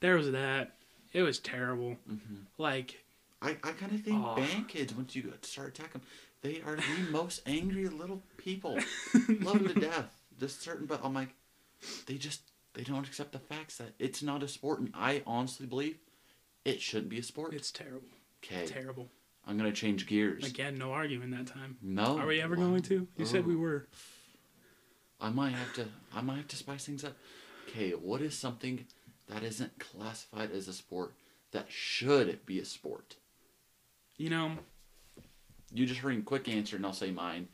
there 0.02 0.16
was 0.16 0.32
that. 0.32 0.76
It 1.18 1.24
was 1.24 1.40
terrible. 1.40 1.98
Mhm. 2.08 2.46
Like, 2.60 3.04
I, 3.42 3.52
I 3.64 3.72
kind 3.72 3.92
of 3.92 4.02
think 4.02 4.24
Oh. 4.24 4.36
band 4.36 4.68
kids, 4.68 4.94
once 4.94 5.16
you 5.16 5.34
start 5.42 5.70
attacking 5.70 6.02
them, 6.02 6.10
they 6.44 6.62
are 6.62 6.76
the 6.76 6.84
most 7.12 7.42
angry 7.48 7.88
little 7.88 8.22
people. 8.38 8.78
Love 9.42 9.64
them 9.64 9.68
to 9.74 9.80
death. 9.80 10.14
Just 10.40 10.62
certain, 10.62 10.86
but 10.86 11.00
I'm 11.04 11.16
like, 11.16 11.30
they 12.06 12.18
just 12.20 12.42
they 12.76 12.84
don't 12.84 13.08
accept 13.08 13.32
the 13.32 13.40
facts 13.40 13.78
that 13.78 13.94
it's 13.98 14.22
not 14.22 14.44
a 14.44 14.48
sport, 14.48 14.80
and 14.80 14.92
I 14.94 15.24
honestly 15.26 15.66
believe 15.66 15.98
it 16.66 16.82
shouldn't 16.82 17.10
be 17.10 17.18
a 17.18 17.24
sport. 17.24 17.56
it's 17.56 17.72
terrible. 17.72 18.08
Okay, 18.44 18.68
Terrible. 18.68 19.10
I'm 19.48 19.58
gonna 19.58 19.72
change 19.72 20.06
gears. 20.06 20.46
Again, 20.46 20.78
no 20.78 20.92
arguing 20.92 21.32
that 21.32 21.48
time. 21.48 21.78
No, 21.82 22.20
Are 22.20 22.28
we 22.28 22.40
ever 22.42 22.56
wow. 22.56 22.68
going 22.68 22.84
to? 22.84 23.08
You 23.18 23.26
said 23.26 23.48
we 23.48 23.56
Oh. 23.56 23.58
were. 23.58 23.88
I 25.20 25.30
might 25.30 25.54
have 25.54 25.74
to. 25.74 25.88
I 26.14 26.22
might 26.22 26.38
have 26.38 26.48
to 26.50 26.56
spice 26.56 26.86
things 26.86 27.04
up. 27.04 27.18
Okay, 27.68 27.92
what 27.94 28.22
is 28.22 28.38
something 28.38 28.86
that 29.30 29.44
isn't 29.44 29.80
classified 29.80 30.52
as 30.52 30.68
a 30.68 30.74
sport 30.74 31.14
that 31.52 31.66
should 31.70 32.46
be 32.46 32.60
a 32.60 32.66
sport? 32.66 33.16
You 34.18 34.30
know, 34.30 34.52
You 35.74 35.86
just 35.86 36.04
ring 36.04 36.24
quick 36.24 36.48
answer, 36.48 36.76
and 36.78 36.86
I'll 36.86 36.94
say 36.94 37.12
mine, 37.12 37.50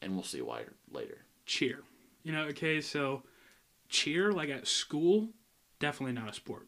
and 0.00 0.14
we'll 0.14 0.24
see 0.24 0.42
why 0.42 0.64
later. 0.90 1.18
cheer. 1.46 1.80
You 2.24 2.32
know, 2.32 2.42
okay, 2.44 2.80
so 2.80 3.22
cheer, 3.88 4.32
like 4.32 4.48
at 4.48 4.66
school, 4.66 5.28
definitely 5.78 6.12
not 6.12 6.28
a 6.30 6.32
sport. 6.34 6.66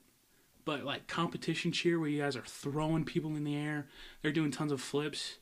But 0.64 0.84
like 0.84 1.06
competition 1.08 1.72
cheer, 1.72 1.98
where 2.00 2.08
you 2.08 2.22
guys 2.22 2.36
are 2.36 2.42
throwing 2.46 3.04
people 3.04 3.36
in 3.36 3.44
the 3.44 3.56
air, 3.56 3.86
they're 4.22 4.32
doing 4.32 4.50
tons 4.50 4.72
of 4.72 4.80
flips, 4.80 5.38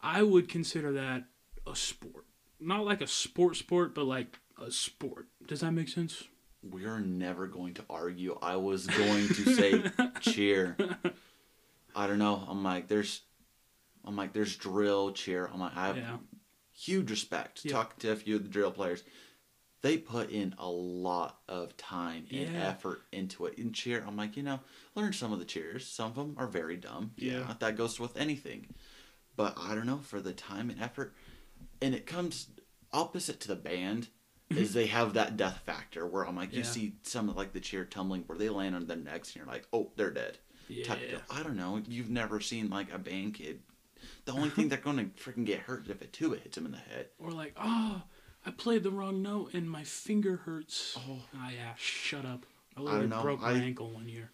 I 0.00 0.22
would 0.22 0.48
consider 0.48 0.92
that 0.92 1.24
a 1.66 1.76
sport. 1.76 2.24
Not 2.58 2.84
like 2.84 3.00
a 3.00 3.06
sport 3.06 3.56
sport, 3.56 3.94
but 3.94 4.04
like 4.04 4.38
a 4.60 4.70
sport. 4.70 5.26
Does 5.46 5.60
that 5.60 5.72
make 5.72 5.88
sense? 5.88 6.24
We're 6.62 7.00
never 7.00 7.46
going 7.46 7.74
to 7.74 7.84
argue. 7.90 8.38
I 8.40 8.56
was 8.56 8.86
going 8.86 9.28
to 9.28 9.54
say 9.54 9.82
cheer. 10.20 10.76
I 11.94 12.06
don't 12.06 12.18
know. 12.18 12.44
I'm 12.48 12.62
like, 12.62 12.88
there's, 12.88 13.22
I'm 14.04 14.16
like, 14.16 14.32
there's 14.32 14.56
drill, 14.56 15.12
cheer. 15.12 15.50
I'm 15.52 15.58
like, 15.60 15.76
I 15.76 15.86
have 15.88 15.96
Yeah. 15.96 16.16
huge 16.72 17.10
respect. 17.10 17.64
Yeah. 17.64 17.72
Talking 17.72 17.96
to 18.00 18.12
a 18.12 18.16
few 18.16 18.36
of 18.36 18.44
the 18.44 18.48
drill 18.48 18.70
players, 18.70 19.02
they 19.82 19.98
put 19.98 20.30
in 20.30 20.54
a 20.58 20.68
lot 20.68 21.40
of 21.48 21.76
time 21.76 22.26
and 22.30 22.52
Yeah. 22.54 22.68
effort 22.68 23.02
into 23.10 23.46
it. 23.46 23.58
In 23.58 23.72
cheer, 23.72 24.04
I'm 24.06 24.16
like, 24.16 24.36
you 24.36 24.44
know, 24.44 24.60
learn 24.94 25.12
some 25.12 25.32
of 25.32 25.40
the 25.40 25.44
cheers. 25.44 25.84
Some 25.86 26.10
of 26.10 26.14
them 26.14 26.34
are 26.38 26.46
very 26.46 26.76
dumb. 26.76 27.10
Yeah. 27.16 27.54
that 27.58 27.76
goes 27.76 27.98
with 27.98 28.16
anything. 28.16 28.68
But 29.34 29.56
I 29.58 29.74
don't 29.74 29.86
know 29.86 29.98
for 29.98 30.20
the 30.20 30.32
time 30.32 30.70
and 30.70 30.80
effort, 30.80 31.14
and 31.80 31.94
it 31.94 32.06
comes 32.06 32.46
opposite 32.92 33.40
to 33.40 33.48
the 33.48 33.56
band. 33.56 34.08
Is 34.56 34.72
they 34.74 34.86
have 34.86 35.14
that 35.14 35.36
death 35.36 35.62
factor 35.66 36.06
where 36.06 36.26
I'm 36.26 36.36
like, 36.36 36.52
you 36.52 36.58
Yeah. 36.60 36.64
see 36.64 36.94
some 37.02 37.28
of 37.28 37.36
like 37.36 37.52
the 37.52 37.60
chair 37.60 37.84
tumbling 37.84 38.22
where 38.26 38.38
they 38.38 38.48
land 38.48 38.74
on 38.74 38.86
their 38.86 38.96
necks 38.96 39.28
and 39.30 39.36
you're 39.36 39.46
like, 39.52 39.66
oh, 39.72 39.90
they're 39.96 40.10
dead 40.10 40.38
Yeah. 40.68 40.84
type. 40.84 41.22
I 41.30 41.42
don't 41.42 41.56
know. 41.56 41.82
You've 41.88 42.10
never 42.10 42.40
seen 42.40 42.70
like 42.70 42.92
a 42.92 42.98
band 42.98 43.34
kid. 43.34 43.60
The 44.24 44.32
only 44.32 44.50
thing 44.50 44.68
they're 44.70 44.78
gonna 44.78 45.04
freaking 45.16 45.44
get 45.46 45.60
hurt 45.60 45.84
is 45.84 45.90
if 45.90 46.02
a 46.02 46.06
tuba 46.06 46.36
hits 46.36 46.56
him 46.58 46.66
in 46.66 46.72
the 46.72 46.78
head. 46.78 47.08
Or 47.18 47.30
like, 47.30 47.54
oh, 47.60 48.02
I 48.44 48.50
played 48.50 48.82
the 48.82 48.90
wrong 48.90 49.22
note 49.22 49.54
and 49.54 49.70
my 49.70 49.84
finger 49.84 50.36
hurts. 50.38 50.96
Oh. 50.98 51.18
Ah, 51.36 51.50
yeah, 51.50 51.72
shut 51.76 52.24
up. 52.24 52.44
I 52.76 52.80
I 52.80 52.82
literally 52.82 53.00
don't 53.08 53.10
know, 53.18 53.22
broke 53.22 53.40
my 53.42 53.50
I- 53.50 53.54
ankle 53.58 53.90
one 53.90 54.08
year. 54.08 54.30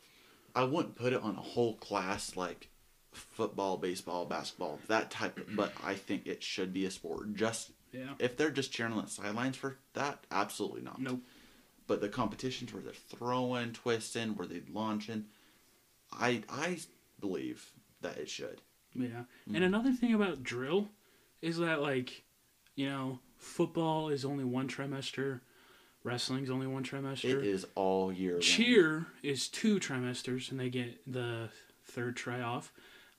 I 0.55 0.65
wouldn't 0.65 0.97
put 0.97 1.13
it 1.13 1.23
on 1.23 1.37
a 1.37 1.41
whole 1.43 1.75
class 1.77 2.35
like 2.37 2.69
football, 3.13 3.77
baseball, 3.77 4.25
basketball, 4.27 4.81
that 4.89 5.11
type. 5.11 5.39
Of, 5.39 5.55
but 5.57 5.73
I 5.85 5.95
think 5.95 6.27
it 6.27 6.43
should 6.43 6.73
be 6.73 6.85
a 6.85 6.91
sport. 6.91 7.35
Just 7.35 7.71
Yeah. 7.93 8.15
if 8.19 8.37
they're 8.37 8.51
just 8.51 8.73
cheering 8.73 8.93
on 8.93 9.05
the 9.05 9.11
sidelines 9.11 9.57
for 9.57 9.79
that, 9.95 10.25
absolutely 10.31 10.83
not. 10.83 11.01
Nope. 11.01 11.21
But 11.87 12.01
the 12.01 12.09
competitions 12.09 12.73
where 12.73 12.83
they're 12.83 12.93
throwing, 12.93 13.73
twisting, 13.73 14.37
where 14.37 14.47
they're 14.47 14.61
launching, 14.71 15.25
I 16.13 16.43
I 16.49 16.79
believe 17.21 17.71
that 18.03 18.19
it 18.19 18.29
should. 18.29 18.61
Yeah. 18.95 19.25
Mm. 19.49 19.57
And 19.57 19.65
another 19.65 19.93
thing 19.93 20.15
about 20.15 20.43
drill 20.43 20.89
is 21.41 21.59
that 21.59 21.81
like, 21.81 22.25
you 22.75 22.89
know, 22.89 23.21
football 23.39 24.09
is 24.09 24.25
only 24.25 24.45
one 24.45 24.69
trimester, 24.69 25.41
wrestling's 26.05 26.51
only 26.51 26.67
one 26.67 26.85
trimester. 26.85 27.25
It 27.39 27.45
is 27.45 27.67
all 27.75 28.13
year. 28.13 28.33
long. 28.35 28.41
Cheer 28.43 29.07
is 29.23 29.49
two 29.49 29.79
trimesters 29.79 30.51
and 30.51 30.59
they 30.61 30.69
get 30.71 31.01
the 31.11 31.49
third 31.87 32.17
try 32.17 32.41
off. 32.41 32.73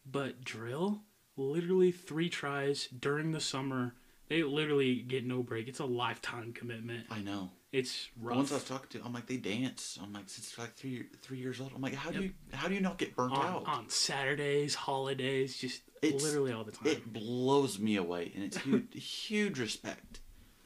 But 0.06 0.44
drill, 0.44 1.02
literally 1.38 1.92
three 1.92 2.30
tries 2.30 2.88
during 2.88 3.32
the 3.32 3.40
summer. 3.40 3.96
They 4.30 4.44
literally 4.44 4.96
get 5.02 5.26
no 5.26 5.42
break. 5.44 5.68
It's 5.68 5.80
a 5.80 5.86
lifetime 5.86 6.54
commitment. 6.54 7.08
I 7.10 7.20
know. 7.20 7.50
It's 7.72 8.08
The 8.20 8.26
ones 8.34 8.52
I 8.52 8.56
rough. 8.56 8.62
was 8.62 8.64
talking 8.64 9.00
to, 9.02 9.06
I'm 9.06 9.14
like, 9.14 9.28
they 9.28 9.38
dance. 9.38 9.98
I'm 10.02 10.12
like, 10.14 10.28
since 10.30 10.58
like 10.58 10.74
three 10.76 11.06
three 11.22 11.38
years 11.38 11.60
old. 11.62 11.72
I'm 11.76 11.82
like, 11.82 11.94
how 11.96 12.10
do 12.12 12.22
you 12.24 12.32
how 12.54 12.68
do 12.68 12.74
you 12.76 12.82
not 12.82 12.98
get 12.98 13.16
burnt 13.16 13.34
On, 13.34 13.46
out? 13.46 13.64
on 13.68 13.90
Saturdays, 13.90 14.74
holidays, 14.76 15.58
just 15.58 15.82
It's- 16.02 16.22
literally 16.24 16.52
all 16.52 16.64
the 16.64 16.72
time. 16.72 16.88
It 16.88 17.12
blows 17.14 17.78
me 17.80 17.96
away, 17.98 18.32
and 18.36 18.44
it's 18.44 18.58
huge, 18.58 18.88
huge 19.28 19.60
respect. 19.60 20.20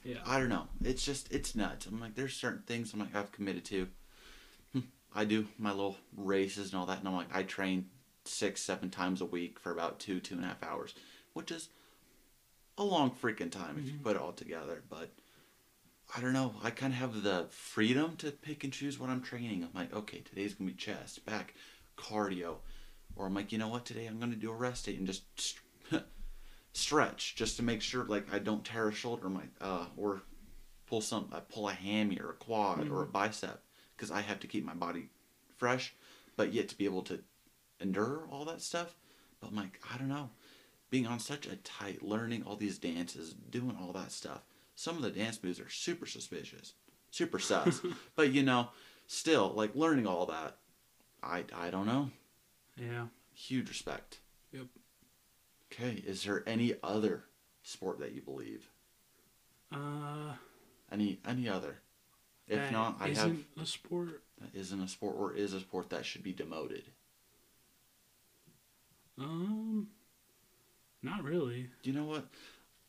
yeah. 0.04 0.20
I 0.26 0.40
don't 0.40 0.50
know. 0.50 0.68
It's 0.84 1.04
just 1.04 1.32
it's 1.34 1.56
nuts. 1.56 1.86
I'm 1.88 2.00
like, 2.00 2.16
there's 2.16 2.34
certain 2.36 2.64
things 2.66 2.94
I'm 2.94 3.00
like 3.02 3.16
I've 3.16 3.32
committed 3.34 3.66
to. 3.66 3.88
Hmm. 4.74 4.80
I 5.14 5.26
do 5.26 5.48
my 5.58 5.72
little 5.72 5.98
races 6.16 6.72
and 6.72 6.80
all 6.80 6.86
that, 6.86 7.00
and 7.00 7.08
I'm 7.08 7.16
like, 7.16 7.34
I 7.36 7.44
train 7.44 7.88
six, 8.26 8.62
seven 8.62 8.90
times 8.90 9.20
a 9.20 9.26
week 9.26 9.60
for 9.60 9.72
about 9.74 10.00
two, 10.00 10.22
two 10.22 10.36
and 10.36 10.44
a 10.46 10.48
half 10.48 10.64
hours, 10.64 10.96
which 11.34 11.52
is 11.52 11.68
a 12.78 12.84
long 12.84 13.12
freaking 13.12 13.52
time 13.52 13.78
if 13.78 13.86
you 13.86 13.94
Mhm. 14.00 14.04
put 14.04 14.16
it 14.16 14.22
all 14.22 14.34
together. 14.34 14.84
But 14.90 15.12
I 16.16 16.22
don't 16.22 16.34
know. 16.34 16.56
I 16.64 16.70
kind 16.70 16.94
of 16.94 17.00
have 17.00 17.24
the 17.24 17.48
freedom 17.50 18.16
to 18.18 18.32
pick 18.32 18.64
and 18.64 18.72
choose 18.74 19.00
what 19.00 19.10
I'm 19.10 19.22
training. 19.22 19.64
I'm 19.64 19.74
like, 19.74 19.94
okay, 19.94 20.20
today's 20.22 20.54
gonna 20.54 20.70
be 20.72 20.76
chest, 20.78 21.26
back, 21.26 21.54
cardio, 21.98 22.58
or 23.16 23.26
I'm 23.26 23.34
like, 23.34 23.52
you 23.52 23.58
know 23.58 23.68
what, 23.68 23.86
today 23.86 24.06
I'm 24.06 24.20
gonna 24.20 24.36
do 24.36 24.52
a 24.52 24.56
rest 24.56 24.86
day 24.86 24.96
and 24.96 25.08
just 25.08 25.24
st- 25.40 25.62
stretch 26.74 27.36
just 27.36 27.58
to 27.58 27.64
make 27.64 27.82
sure 27.82 28.04
like 28.06 28.32
I 28.34 28.40
don't 28.40 28.66
tear 28.66 28.90
a 28.90 28.94
shoulder, 28.94 29.30
my 29.30 29.44
uh, 29.62 29.88
or 29.98 30.22
pull 30.88 31.02
some, 31.02 31.30
I 31.32 31.40
pull 31.40 31.70
a 31.70 31.74
hammy 31.74 32.20
or 32.20 32.32
a 32.32 32.36
quad 32.36 32.90
or 32.90 33.04
a 33.04 33.08
bicep 33.08 33.64
because 33.96 34.12
I 34.12 34.22
have 34.22 34.40
to 34.42 34.48
keep 34.48 34.64
my 34.66 34.74
body 34.74 35.10
fresh, 35.58 35.94
but 36.36 36.54
yet 36.54 36.70
to 36.70 36.78
be 36.78 36.86
able 36.86 37.04
to 37.04 37.24
endure 37.80 38.28
all 38.30 38.46
that 38.46 38.62
stuff. 38.62 38.96
But 39.40 39.48
I'm 39.50 39.56
like, 39.56 39.80
I 39.94 39.98
don't 39.98 40.10
know, 40.10 40.30
being 40.94 41.08
on 41.08 41.18
such 41.20 41.48
a 41.48 41.56
tight, 41.56 42.04
learning 42.04 42.44
all 42.46 42.56
these 42.56 42.78
dances, 42.78 43.34
doing 43.50 43.76
all 43.82 43.92
that 43.94 44.12
stuff. 44.12 44.42
Some 44.76 44.96
of 44.96 45.02
the 45.02 45.10
dance 45.10 45.42
moves 45.42 45.60
are 45.60 45.68
super 45.68 46.06
suspicious, 46.06 46.74
super 47.10 47.40
sus. 47.40 47.82
but 48.16 48.32
you 48.32 48.44
know, 48.44 48.68
still 49.08 49.52
like 49.56 49.74
learning 49.74 50.06
all 50.06 50.28
that. 50.28 50.58
I 51.24 51.46
I 51.52 51.72
don't 51.72 51.88
know. 51.88 52.12
Yeah. 52.78 53.08
Huge 53.34 53.70
respect. 53.70 54.20
Yep. 54.52 54.68
Okay, 55.72 56.04
is 56.06 56.26
there 56.26 56.44
any 56.46 56.76
other 56.84 57.24
sport 57.64 57.98
that 58.00 58.12
you 58.14 58.22
believe? 58.22 58.70
Uh, 59.72 60.34
Any 60.92 61.18
any 61.28 61.50
other? 61.50 61.80
If 62.48 62.72
not, 62.72 62.98
I 63.00 63.08
have 63.08 63.18
isn't 63.18 63.46
a 63.60 63.66
sport. 63.66 64.22
that 64.40 64.54
isn't 64.54 64.80
a 64.80 64.88
sport 64.88 65.16
or 65.18 65.34
is 65.34 65.54
a 65.54 65.60
sport 65.60 65.90
that 65.90 66.06
should 66.06 66.22
be 66.22 66.34
demoted. 66.34 66.84
Um, 69.18 69.88
not 71.04 71.24
really. 71.24 71.70
Do 71.84 71.90
you 71.92 71.96
know 71.96 72.06
what? 72.06 72.26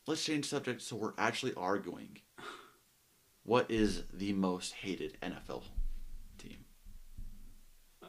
Let's 0.06 0.24
change 0.24 0.46
subject 0.46 0.82
so 0.82 0.96
we're 0.96 1.12
actually 1.18 1.54
arguing. 1.54 2.18
What 3.42 3.70
is 3.70 4.04
the 4.12 4.32
most 4.32 4.72
hated 4.72 5.18
NFL 5.22 5.64
team? 6.38 6.64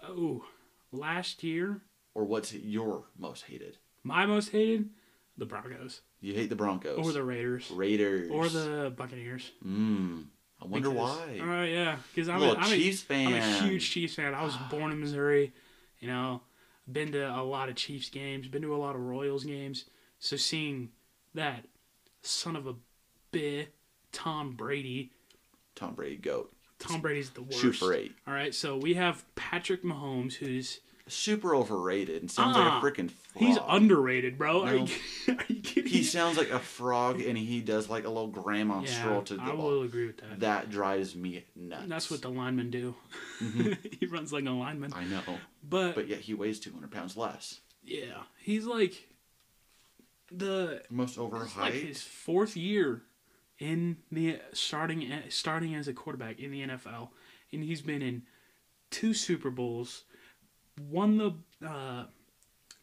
Oh, 0.03 0.45
last 0.91 1.43
year, 1.43 1.81
Or 2.13 2.23
what's 2.23 2.53
your 2.53 3.05
most 3.17 3.43
hated? 3.45 3.77
my 4.03 4.25
most 4.25 4.51
hated, 4.51 4.89
the 5.37 5.45
Broncos 5.45 6.01
You 6.21 6.33
hate 6.35 6.49
the 6.49 6.55
Broncos. 6.55 6.99
or 6.99 7.11
the 7.11 7.23
Raiders 7.23 7.69
Raiders. 7.71 8.29
or 8.31 8.47
the 8.47 8.93
Buccaneers. 8.95 9.51
Mmm. 9.65 10.25
I 10.61 10.65
wonder 10.67 10.89
Because- 10.89 11.17
why. 11.17 11.39
Oh 11.41 11.63
yeah, 11.63 11.97
because 12.13 12.29
I'm, 12.29 12.41
a, 12.41 12.45
a 12.45 12.55
I'm, 12.55 12.71
a, 12.71 12.75
Chiefs 12.75 13.01
fan. 13.01 13.27
I'm 13.27 13.33
a 13.33 13.67
huge 13.67 13.89
Chiefs 13.89 14.15
fan. 14.15 14.33
I 14.33 14.43
was 14.43 14.53
ah. 14.55 14.67
born 14.71 14.91
in 14.91 14.99
Missouri. 15.01 15.53
You 15.99 16.07
know, 16.07 16.41
been 16.91 17.11
to 17.13 17.23
a 17.23 17.43
lot 17.43 17.69
of 17.69 17.75
Chiefs 17.75 18.09
games. 18.09 18.47
Been 18.47 18.61
to 18.61 18.75
a 18.75 18.77
lot 18.77 18.95
of 18.95 19.01
Royals 19.01 19.43
games. 19.43 19.85
So 20.19 20.35
seeing 20.35 20.89
that 21.33 21.65
son 22.21 22.55
of 22.55 22.67
a 22.67 22.75
bitch, 23.31 23.67
Tom 24.11 24.53
Brady. 24.53 25.11
Tom 25.75 25.93
Brady 25.93 26.17
goat. 26.17 26.53
Tom 26.79 27.01
Brady's 27.01 27.29
the 27.31 27.41
worst. 27.41 27.59
Shoot 27.59 27.75
for 27.75 27.93
eight. 27.93 28.13
All 28.27 28.33
right, 28.33 28.53
so 28.53 28.77
we 28.77 28.93
have 28.95 29.23
Patrick 29.35 29.83
Mahomes, 29.83 30.33
who's 30.33 30.79
Super 31.07 31.53
overrated 31.55 32.21
and 32.21 32.31
sounds 32.31 32.57
Ah, 32.57 32.79
like 32.81 32.83
a 32.83 32.85
freaking 33.01 33.11
frog. 33.11 33.43
he's 33.45 33.57
underrated, 33.67 34.37
bro. 34.39 34.63
Are, 34.63 34.75
you, 34.75 34.87
are 35.27 35.45
you 35.47 35.61
kidding? 35.61 35.91
He 35.91 36.03
sounds 36.03 36.35
like 36.37 36.49
a 36.49 36.57
frog 36.59 37.21
and 37.21 37.37
he 37.37 37.61
does 37.61 37.89
like 37.89 38.05
a 38.05 38.09
little 38.09 38.27
grandma 38.27 38.81
yeah, 38.81 38.87
stroll 38.87 39.21
to 39.23 39.35
the 39.35 39.41
I 39.43 39.51
ball. 39.51 39.57
will 39.57 39.81
agree 39.83 40.07
with 40.07 40.17
that. 40.17 40.39
That 40.39 40.69
drives 40.71 41.15
me 41.15 41.45
nuts. 41.55 41.83
That's 41.87 42.09
what 42.09 42.23
the 42.23 42.29
linemen 42.29 42.71
do. 42.71 42.95
Mhm. 43.39 43.97
he 43.99 44.07
runs 44.07 44.33
like 44.33 44.45
a 44.45 44.49
lineman. 44.49 44.93
I 44.95 45.03
know. 45.05 45.21
But, 45.63 45.93
But 45.93 46.07
yet 46.07 46.21
he 46.21 46.33
weighs 46.33 46.59
200 46.59 46.89
pounds 46.89 47.15
less. 47.15 47.59
yeah, 47.83 48.23
he's 48.39 48.65
like 48.65 49.07
the 50.31 50.81
Most 50.89 51.17
it's 51.19 51.55
like 51.57 51.73
his 51.73 52.01
fourth 52.01 52.57
year 52.57 53.03
in 53.59 53.97
the 54.11 54.39
starting 54.53 55.07
starting 55.29 55.75
as 55.75 55.87
a 55.87 55.93
quarterback 55.93 56.39
in 56.39 56.49
the 56.51 56.61
NFL, 56.63 57.09
and 57.53 57.63
he's 57.63 57.81
been 57.81 58.01
in 58.01 58.23
two 58.89 59.13
Super 59.13 59.49
Bowls, 59.51 60.03
won 60.89 61.17
the 61.17 61.33
uh, 61.67 62.05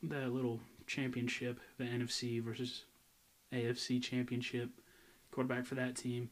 the 0.02 0.26
little 0.28 0.60
championship, 0.86 1.60
the 1.78 1.84
NFC 1.84 2.42
versus 2.42 2.84
AFC 3.52 4.02
championship, 4.02 4.70
quarterback 5.30 5.66
for 5.66 5.74
that 5.76 5.96
team. 5.96 6.30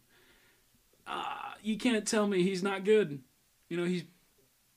Uh, 1.06 1.52
you 1.62 1.76
can't 1.76 2.06
tell 2.06 2.26
me 2.26 2.42
he's 2.42 2.62
not 2.62 2.84
good. 2.84 3.20
You 3.68 3.76
know, 3.76 3.84
he's 3.84 4.04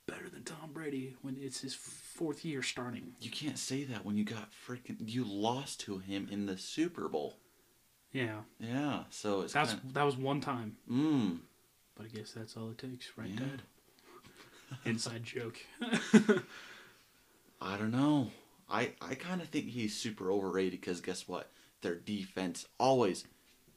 better 0.07 0.29
than 0.29 0.43
Tom 0.43 0.71
Brady 0.73 1.15
when 1.21 1.37
it's 1.39 1.61
his 1.61 1.73
fourth 1.73 2.43
year 2.45 2.61
starting. 2.61 3.13
You 3.21 3.31
can't 3.31 3.57
say 3.57 3.83
that 3.85 4.05
when 4.05 4.17
you 4.17 4.23
got 4.23 4.49
freaking 4.67 4.97
you 4.99 5.23
lost 5.25 5.79
to 5.81 5.99
him 5.99 6.27
in 6.31 6.45
the 6.45 6.57
Super 6.57 7.07
Bowl. 7.07 7.37
Yeah, 8.11 8.41
Yeah, 8.59 9.05
so 9.09 9.41
it's 9.41 9.53
that's 9.53 9.73
kind 9.73 9.93
that 9.93 10.03
was 10.03 10.15
one 10.15 10.39
time, 10.39 10.77
mm, 10.89 11.39
but 11.95 12.05
I 12.05 12.09
guess 12.09 12.31
that's 12.31 12.55
all 12.55 12.69
it 12.69 12.77
takes, 12.77 13.07
right, 13.17 13.27
Yeah. 13.27 13.39
Dad? 13.39 13.61
Inside 14.85 15.23
joke. 15.23 15.57
I 17.61 17.77
don't 17.77 17.91
know. 17.91 18.31
I 18.69 18.91
I 19.01 19.15
kind 19.15 19.41
of 19.41 19.49
think 19.49 19.67
he's 19.67 19.95
super 19.95 20.31
overrated 20.31 20.79
because 20.81 21.01
guess 21.01 21.27
what? 21.27 21.51
Their 21.81 21.95
defense 21.95 22.65
always 22.79 23.25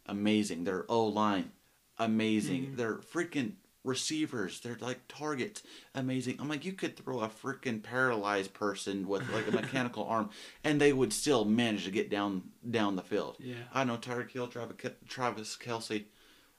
amazing. 0.06 0.64
Their 0.64 0.84
O 0.90 1.06
line 1.06 1.52
amazing. 1.98 2.66
Mhm. 2.72 2.76
Their 2.76 2.96
freaking 2.98 3.52
receivers, 3.84 4.60
they're 4.60 4.76
like 4.80 5.06
targets 5.06 5.62
amazing. 5.94 6.36
I'm 6.40 6.48
like 6.48 6.64
you 6.64 6.72
could 6.72 6.96
throw 6.96 7.20
a 7.20 7.28
freaking 7.28 7.82
paralyzed 7.82 8.52
person 8.52 9.06
with 9.06 9.28
like 9.32 9.46
a 9.46 9.52
mechanical 9.52 10.04
arm 10.08 10.30
and 10.64 10.80
they 10.80 10.92
would 10.92 11.12
still 11.12 11.44
manage 11.44 11.84
to 11.84 11.90
get 11.92 12.10
down 12.10 12.42
down 12.68 12.96
the 12.96 13.02
field. 13.02 13.36
Yeah. 13.38 13.54
I 13.72 13.84
know 13.84 13.96
Tyreek 13.96 14.30
Hill, 14.32 14.48
Travis, 14.48 14.76
Travis 15.08 15.56
Kelce, 15.56 16.04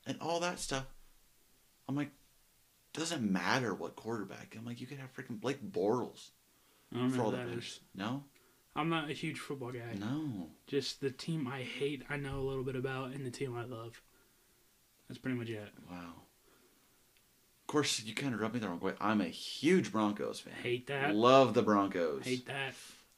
and 0.06 0.18
all 0.22 0.40
that 0.40 0.60
stuff. 0.60 0.86
I'm 1.90 1.96
like, 1.96 2.12
doesn't 2.94 3.22
matter 3.30 3.74
what 3.74 3.96
quarterback. 3.96 4.56
I'm 4.58 4.66
like, 4.66 4.80
you 4.82 4.88
could 4.88 5.00
have 5.00 5.14
freaking 5.14 5.40
Blake 5.40 5.62
Bortles 5.72 6.32
for 6.92 7.22
all 7.22 7.32
the 7.32 7.38
that 7.38 7.48
players. 7.48 7.80
No, 7.96 8.24
I'm 8.76 8.90
not 8.90 9.10
a 9.10 9.14
huge 9.14 9.40
football 9.40 9.72
guy. 9.72 9.96
no. 10.00 10.48
Just 10.68 11.02
the 11.02 11.12
team 11.12 11.48
I 11.48 11.62
hate, 11.62 12.04
I 12.10 12.18
know 12.18 12.40
a 12.40 12.42
little 12.48 12.64
bit 12.64 12.76
about, 12.76 13.12
and 13.12 13.26
the 13.26 13.32
team 13.32 13.56
I 13.58 13.64
love. 13.66 14.02
That's 15.08 15.18
pretty 15.18 15.38
much 15.38 15.50
it. 15.50 15.70
Wow. 15.90 16.14
Of 17.62 17.68
course, 17.68 18.02
you 18.04 18.14
kind 18.14 18.34
of 18.34 18.40
rubbed 18.40 18.54
me 18.54 18.60
the 18.62 18.68
wrong 18.70 18.80
way. 18.80 18.94
I'm 19.02 19.20
a 19.22 19.26
huge 19.28 19.92
Broncos 19.92 20.40
fan. 20.40 20.54
Hate 20.64 20.88
that. 20.88 21.16
Love 21.16 21.54
the 21.54 21.62
Broncos. 21.62 22.24
Hate 22.24 22.46
that. 22.48 22.74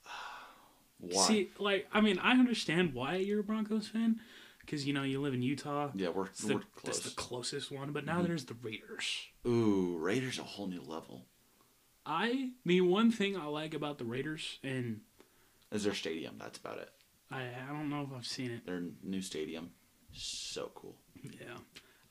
Why? 0.99 1.21
See, 1.27 1.49
like, 1.59 1.87
I 1.93 2.01
mean, 2.01 2.19
I 2.19 2.31
understand 2.31 2.93
why 2.93 3.15
you're 3.15 3.39
a 3.39 3.43
Broncos 3.43 3.87
fan, 3.87 4.19
because 4.61 4.85
you 4.85 4.93
know 4.93 5.03
you 5.03 5.21
live 5.21 5.33
in 5.33 5.41
Utah. 5.41 5.89
yeah, 5.95 6.09
we're, 6.09 6.25
It's 6.27 6.41
the, 6.41 6.55
we're 6.55 6.61
that's 6.83 6.99
close. 6.99 7.03
the 7.03 7.15
closest 7.15 7.71
one, 7.71 7.91
but 7.91 8.05
now 8.05 8.21
Mhm. 8.21 8.27
there's 8.27 8.45
the 8.45 8.55
Raiders. 8.55 9.27
Ooh, 9.47 9.97
Raiders 9.97 10.39
a 10.39 10.43
whole 10.43 10.67
new 10.67 10.81
level. 10.81 11.25
I 12.09 12.49
the 12.65 12.81
one 12.81 13.11
thing 13.11 13.37
I 13.37 13.45
like 13.45 13.73
about 13.75 13.99
the 13.99 14.05
Raiders, 14.05 14.57
and 14.63 15.01
Is 15.71 15.83
their 15.83 15.93
stadium? 15.93 16.35
That's 16.39 16.57
about 16.57 16.79
it. 16.79 16.89
I 17.31 17.43
I 17.43 17.71
don't 17.71 17.89
know 17.89 18.01
if 18.01 18.09
I've 18.17 18.25
seen 18.25 18.49
it. 18.51 18.65
Their 18.65 18.83
new 19.03 19.21
stadium, 19.21 19.69
so 20.11 20.71
cool. 20.73 20.95
Yeah, 21.23 21.57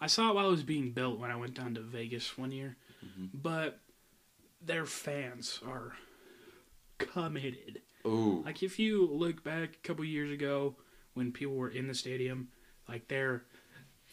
I 0.01 0.07
saw 0.07 0.31
it 0.31 0.35
while 0.37 0.47
it 0.49 0.53
was 0.53 0.63
being 0.63 0.93
built 0.93 1.19
when 1.19 1.31
I 1.33 1.37
went 1.37 1.55
down 1.55 1.75
to 1.75 1.81
Vegas 1.81 2.39
one 2.39 2.53
year, 2.53 2.77
Mhm. 3.05 3.31
but 3.35 3.81
their 4.61 4.87
fans 4.87 5.61
are 5.67 5.97
committed. 6.99 7.83
Ooh, 8.07 8.43
Like 8.45 8.63
if 8.63 8.79
you 8.79 9.07
look 9.07 9.43
back 9.43 9.75
a 9.75 9.87
couple 9.87 10.05
years 10.05 10.31
ago 10.31 10.77
when 11.15 11.33
people 11.33 11.55
were 11.57 11.69
in 11.71 11.89
the 11.89 11.95
stadium, 11.95 12.49
like 12.89 13.09
their 13.09 13.45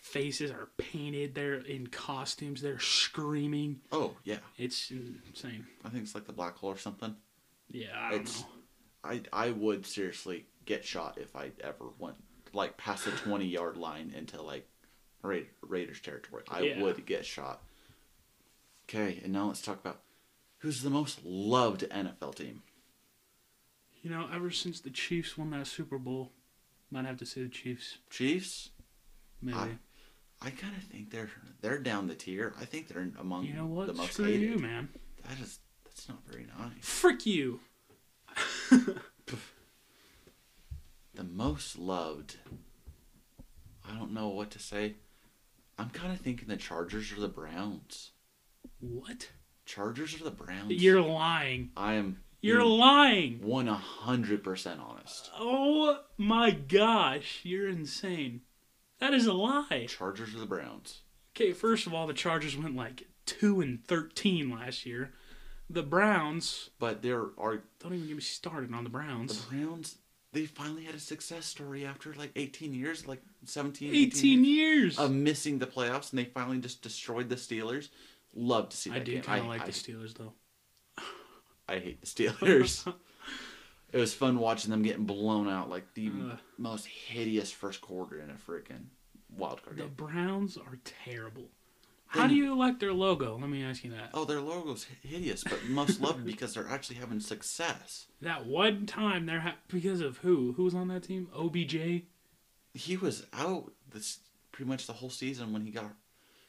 faces 0.06 0.52
are 0.52 0.70
painted, 0.78 1.34
they're 1.34 1.56
in 1.56 1.88
costumes, 1.88 2.62
they're 2.62 2.80
screaming. 2.80 3.82
oh 3.92 4.16
yeah. 4.24 4.38
It's 4.58 4.92
insane. 4.92 5.66
I 5.84 5.90
think 5.90 6.04
it's 6.04 6.14
like 6.16 6.26
the 6.28 6.32
black 6.34 6.56
hole 6.58 6.70
or 6.72 6.78
something. 6.78 7.16
Yeah, 7.72 7.88
I 7.96 8.12
don't 8.12 8.22
It's- 8.22 8.42
know. 8.42 8.48
I 9.04 9.22
I 9.34 9.50
would 9.52 9.86
seriously 9.86 10.46
get 10.66 10.86
shot 10.86 11.18
if 11.18 11.36
I 11.36 11.52
ever 11.62 11.86
went 12.00 12.18
like 12.54 12.78
past 12.78 13.06
the 13.06 13.12
twenty 13.12 13.46
yard 13.48 13.78
line 13.78 14.14
into 14.16 14.42
like 14.42 14.68
Ra- 15.24 15.40
Raiders 15.62 16.00
territory. 16.02 16.44
I 16.50 16.62
Yeah. 16.62 16.82
would 16.84 17.06
get 17.06 17.26
shot. 17.26 17.64
Okay, 18.88 19.20
and 19.24 19.34
now 19.34 19.48
let's 19.48 19.62
talk 19.62 19.80
about 19.80 20.02
who's 20.60 20.82
the 20.84 20.90
most 20.92 21.24
loved 21.26 21.82
NFL 21.90 22.36
team. 22.36 22.62
You 24.04 24.12
know, 24.12 24.30
ever 24.32 24.52
since 24.52 24.80
the 24.80 24.92
Chiefs 24.92 25.36
won 25.38 25.50
that 25.52 25.66
Super 25.68 25.98
Bowl, 25.98 26.32
might 26.92 27.06
have 27.06 27.18
to 27.18 27.26
say 27.26 27.42
the 27.42 27.50
Chiefs. 27.50 27.98
Chiefs. 28.12 28.70
Maybe. 29.42 29.58
I- 29.58 29.78
I 30.46 30.52
kind 30.52 30.76
of 30.78 30.84
think 30.84 31.10
they're 31.10 31.30
they're 31.62 31.80
down 31.80 32.08
the 32.08 32.16
tier. 32.16 32.54
I 32.62 32.66
think 32.66 32.88
they're 32.88 33.10
among 33.20 33.46
you 33.46 33.54
know 33.56 33.66
what? 33.66 33.88
the 33.88 33.94
most 33.94 34.14
Screw 34.14 34.26
hated. 34.26 34.42
you, 34.42 34.58
man. 34.60 34.90
That 35.28 35.40
is 35.42 35.60
that's 35.84 36.08
not 36.08 36.20
very 36.30 36.46
nice. 36.60 36.72
Frick 36.82 37.26
you. 37.26 37.60
The 41.16 41.24
most 41.24 41.78
loved. 41.78 42.36
I 43.90 43.94
don't 43.98 44.12
know 44.12 44.28
what 44.28 44.52
to 44.52 44.60
say. 44.60 44.96
I'm 45.80 45.90
kind 45.90 46.12
of 46.12 46.20
thinking 46.20 46.50
the 46.50 46.58
Chargers 46.58 47.12
or 47.14 47.22
the 47.22 47.30
Browns. 47.30 48.12
What? 48.82 49.30
Chargers 49.66 50.20
or 50.20 50.26
the 50.26 50.32
Browns? 50.32 50.72
You're 50.74 51.02
lying. 51.02 51.72
I 51.78 51.94
am. 51.94 52.18
You're 52.42 52.66
lying. 52.66 53.40
one 53.42 53.68
hundred 53.68 54.44
percent 54.44 54.82
honest. 54.82 55.32
Oh 55.40 56.00
my 56.18 56.52
gosh, 56.52 57.40
you're 57.44 57.70
insane. 57.70 58.42
That 59.00 59.14
is 59.14 59.26
a 59.26 59.34
lie. 59.34 59.86
Chargers 59.90 60.34
or 60.34 60.40
the 60.40 60.46
Browns? 60.46 61.02
Okay, 61.36 61.52
first 61.52 61.86
of 61.86 61.94
all, 61.94 62.08
the 62.08 62.14
Chargers 62.14 62.56
went 62.56 62.76
like 62.76 63.08
2 63.26 63.62
and 63.62 63.84
13 63.86 64.50
last 64.50 64.86
year. 64.86 65.12
The 65.70 65.84
Browns, 65.84 66.70
But 66.80 67.02
there 67.02 67.26
are 67.38 67.64
don't 67.80 67.94
even 67.94 68.08
get 68.08 68.16
me 68.16 68.22
started 68.22 68.74
on 68.74 68.84
the 68.84 68.90
Browns. 68.90 69.46
the 69.46 69.56
Browns. 69.56 69.98
They 70.32 70.46
finally 70.46 70.84
had 70.84 70.96
a 70.96 71.00
success 71.00 71.46
story 71.46 71.86
after 71.86 72.14
like 72.14 72.32
18 72.36 72.74
years, 72.74 73.08
like 73.08 73.22
17, 73.46 73.90
18, 73.90 74.08
18 74.08 74.46
years 74.46 75.00
of 75.00 75.12
missing 75.12 75.60
the 75.60 75.66
playoffs, 75.66 76.12
and 76.12 76.20
they 76.20 76.26
finally 76.26 76.60
just 76.60 76.82
destroyed 76.82 77.30
the 77.30 77.36
Steelers. 77.36 77.90
Love 78.36 78.70
to 78.70 78.78
see 78.78 78.90
that 78.90 78.98
I 78.98 79.00
do 79.00 79.22
kind 79.22 79.42
of 79.42 79.48
like 79.48 79.62
I, 79.62 79.66
the 79.68 79.72
Steelers 79.72 80.14
though. 80.14 80.34
I 81.68 81.80
hate 81.80 82.02
the 82.02 82.08
Steelers. 82.08 82.94
it 83.96 84.00
was 84.02 84.14
fun 84.14 84.38
watching 84.40 84.72
them 84.72 84.82
getting 84.82 85.06
blown 85.06 85.48
out 85.48 85.70
like 85.70 85.94
the 85.94 86.10
Ugh. 86.10 86.38
most 86.58 86.86
hideous 86.86 87.50
first 87.50 87.80
quarter 87.80 88.20
in 88.20 88.30
a 88.30 88.34
freaking 88.34 88.88
wild 89.38 89.64
card 89.64 89.78
game. 89.78 89.90
The 89.96 90.04
game. 90.04 90.12
Browns 90.14 90.58
are 90.58 90.78
terrible. 90.84 91.46
How 92.08 92.28
do 92.28 92.36
you 92.36 92.58
like 92.58 92.80
their 92.80 92.92
logo? 92.94 93.38
Let 93.38 93.50
me 93.50 93.64
ask 93.64 93.86
you 93.86 93.92
that. 93.92 94.10
Oh, 94.14 94.26
their 94.26 94.42
logo's 94.42 94.86
hideous, 95.02 95.44
but 95.46 95.64
most 95.70 96.02
loved 96.02 96.26
because 96.26 96.54
they're 96.54 96.68
actually 96.68 96.98
having 96.98 97.20
success. 97.22 98.08
That 98.22 98.46
one 98.48 98.86
time 98.86 99.28
they're 99.28 99.42
ha- 99.42 99.56
because 99.68 100.02
of 100.02 100.18
who? 100.18 100.54
Who 100.58 100.64
was 100.64 100.74
on 100.74 100.88
that 100.88 101.04
team? 101.04 101.28
OBJ. 101.36 101.76
He 102.74 102.98
was 102.98 103.26
out 103.34 103.72
this 103.92 104.20
pretty 104.52 104.68
much 104.70 104.88
the 104.88 104.94
whole 104.94 105.10
season 105.10 105.54
when 105.54 105.64
he 105.64 105.70
got 105.72 105.94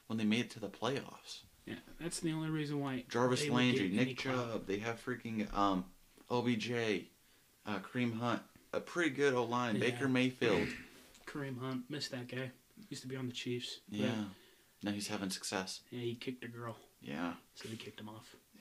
when 0.06 0.16
they 0.18 0.24
made 0.24 0.40
it 0.46 0.50
to 0.52 0.60
the 0.60 0.68
playoffs. 0.68 1.40
Yeah, 1.66 1.74
that's 2.00 2.20
the 2.20 2.32
only 2.32 2.48
reason 2.48 2.80
why. 2.80 3.04
Jarvis 3.10 3.42
they 3.42 3.50
Landry, 3.50 3.88
Nick. 3.90 4.18
Chubb, 4.18 4.66
they 4.66 4.78
have 4.78 5.04
freaking 5.04 5.52
um, 5.54 5.84
OBJ, 6.30 6.70
uh, 7.66 7.78
Kareem 7.80 8.18
Hunt, 8.18 8.42
a 8.72 8.80
pretty 8.80 9.10
good 9.10 9.34
O 9.34 9.44
line. 9.44 9.74
Yeah. 9.76 9.80
Baker 9.80 10.08
Mayfield, 10.08 10.68
Kareem 11.26 11.58
Hunt, 11.60 11.82
missed 11.90 12.10
that 12.12 12.28
guy. 12.28 12.50
Used 12.90 13.02
to 13.02 13.08
be 13.08 13.16
on 13.16 13.26
the 13.26 13.32
Chiefs. 13.32 13.80
yeah. 13.88 14.10
Now 14.82 14.92
he's 14.92 15.08
having 15.08 15.30
success. 15.30 15.80
yeah, 15.90 16.00
he 16.00 16.14
kicked 16.14 16.44
a 16.44 16.48
girl, 16.48 16.76
Yeah. 17.00 17.32
so 17.54 17.68
they 17.68 17.76
kicked 17.76 17.98
him 17.98 18.08
off. 18.10 18.36
Yeah. 18.54 18.60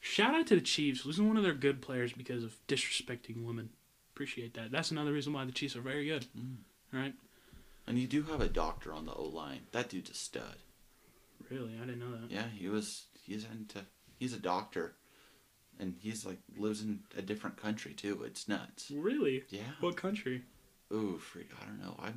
Shout 0.00 0.34
out 0.34 0.46
to 0.48 0.54
the 0.54 0.60
Chiefs, 0.62 1.04
losing 1.04 1.28
one 1.28 1.36
of 1.36 1.42
their 1.42 1.52
good 1.54 1.82
players 1.82 2.12
because 2.12 2.42
of 2.42 2.56
disrespecting 2.66 3.44
women. 3.44 3.68
Appreciate 4.14 4.54
that. 4.54 4.72
That's 4.72 4.90
another 4.90 5.12
reason 5.12 5.32
why 5.34 5.44
the 5.44 5.52
Chiefs 5.52 5.76
are 5.76 5.80
very 5.82 6.06
good. 6.06 6.26
Mm. 6.36 6.56
All 6.94 7.00
right. 7.00 7.14
And 7.86 7.98
you 7.98 8.06
do 8.06 8.22
have 8.24 8.40
a 8.40 8.48
doctor 8.48 8.92
on 8.94 9.04
the 9.04 9.12
O 9.12 9.24
line. 9.24 9.60
That 9.72 9.90
dude's 9.90 10.10
a 10.10 10.14
stud. 10.14 10.56
Really, 11.50 11.74
I 11.76 11.84
didn't 11.84 12.00
know 12.00 12.12
that. 12.12 12.30
Yeah, 12.30 12.46
he 12.56 12.68
was. 12.68 13.04
He's 13.22 13.44
into. 13.44 13.80
He's 14.18 14.32
a 14.32 14.38
doctor, 14.38 14.94
and 15.78 15.94
he's 16.00 16.24
like 16.24 16.38
lives 16.56 16.82
in 16.82 17.00
a 17.16 17.22
different 17.22 17.56
country 17.56 17.92
too. 17.92 18.22
It's 18.24 18.48
nuts. 18.48 18.90
Really? 18.94 19.44
Yeah. 19.48 19.62
What 19.80 19.96
country? 19.96 20.42
Ooh, 20.92 21.18
freak! 21.18 21.50
I 21.60 21.64
don't 21.66 21.80
know. 21.80 21.96
I 22.02 22.12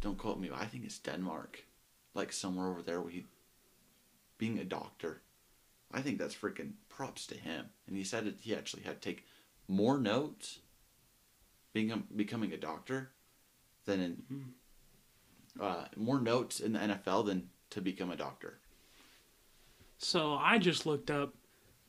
don't 0.00 0.18
quote 0.18 0.38
me. 0.40 0.48
But 0.48 0.60
I 0.60 0.66
think 0.66 0.84
it's 0.84 0.98
Denmark, 0.98 1.64
like 2.14 2.32
somewhere 2.32 2.68
over 2.68 2.82
there. 2.82 3.00
Where 3.00 3.10
he 3.12 3.24
being 4.38 4.58
a 4.58 4.64
doctor. 4.64 5.22
I 5.92 6.02
think 6.02 6.18
that's 6.18 6.34
freaking 6.34 6.72
props 6.90 7.26
to 7.28 7.34
him. 7.34 7.66
And 7.86 7.96
he 7.96 8.04
said 8.04 8.26
that 8.26 8.40
he 8.40 8.54
actually 8.54 8.82
had 8.82 9.00
to 9.00 9.08
take 9.08 9.24
more 9.68 9.98
notes 9.98 10.58
being 11.72 11.90
a, 11.90 11.96
becoming 12.14 12.52
a 12.52 12.56
doctor 12.58 13.10
than 13.86 14.00
in 14.00 14.12
Hmm. 14.28 15.62
uh, 15.62 15.84
more 15.96 16.20
notes 16.20 16.60
in 16.60 16.72
the 16.74 16.78
NFL 16.78 17.24
than 17.26 17.48
to 17.70 17.80
become 17.80 18.10
a 18.10 18.16
doctor. 18.16 18.58
So 19.98 20.34
I 20.34 20.58
just 20.58 20.86
looked 20.86 21.10
up 21.10 21.34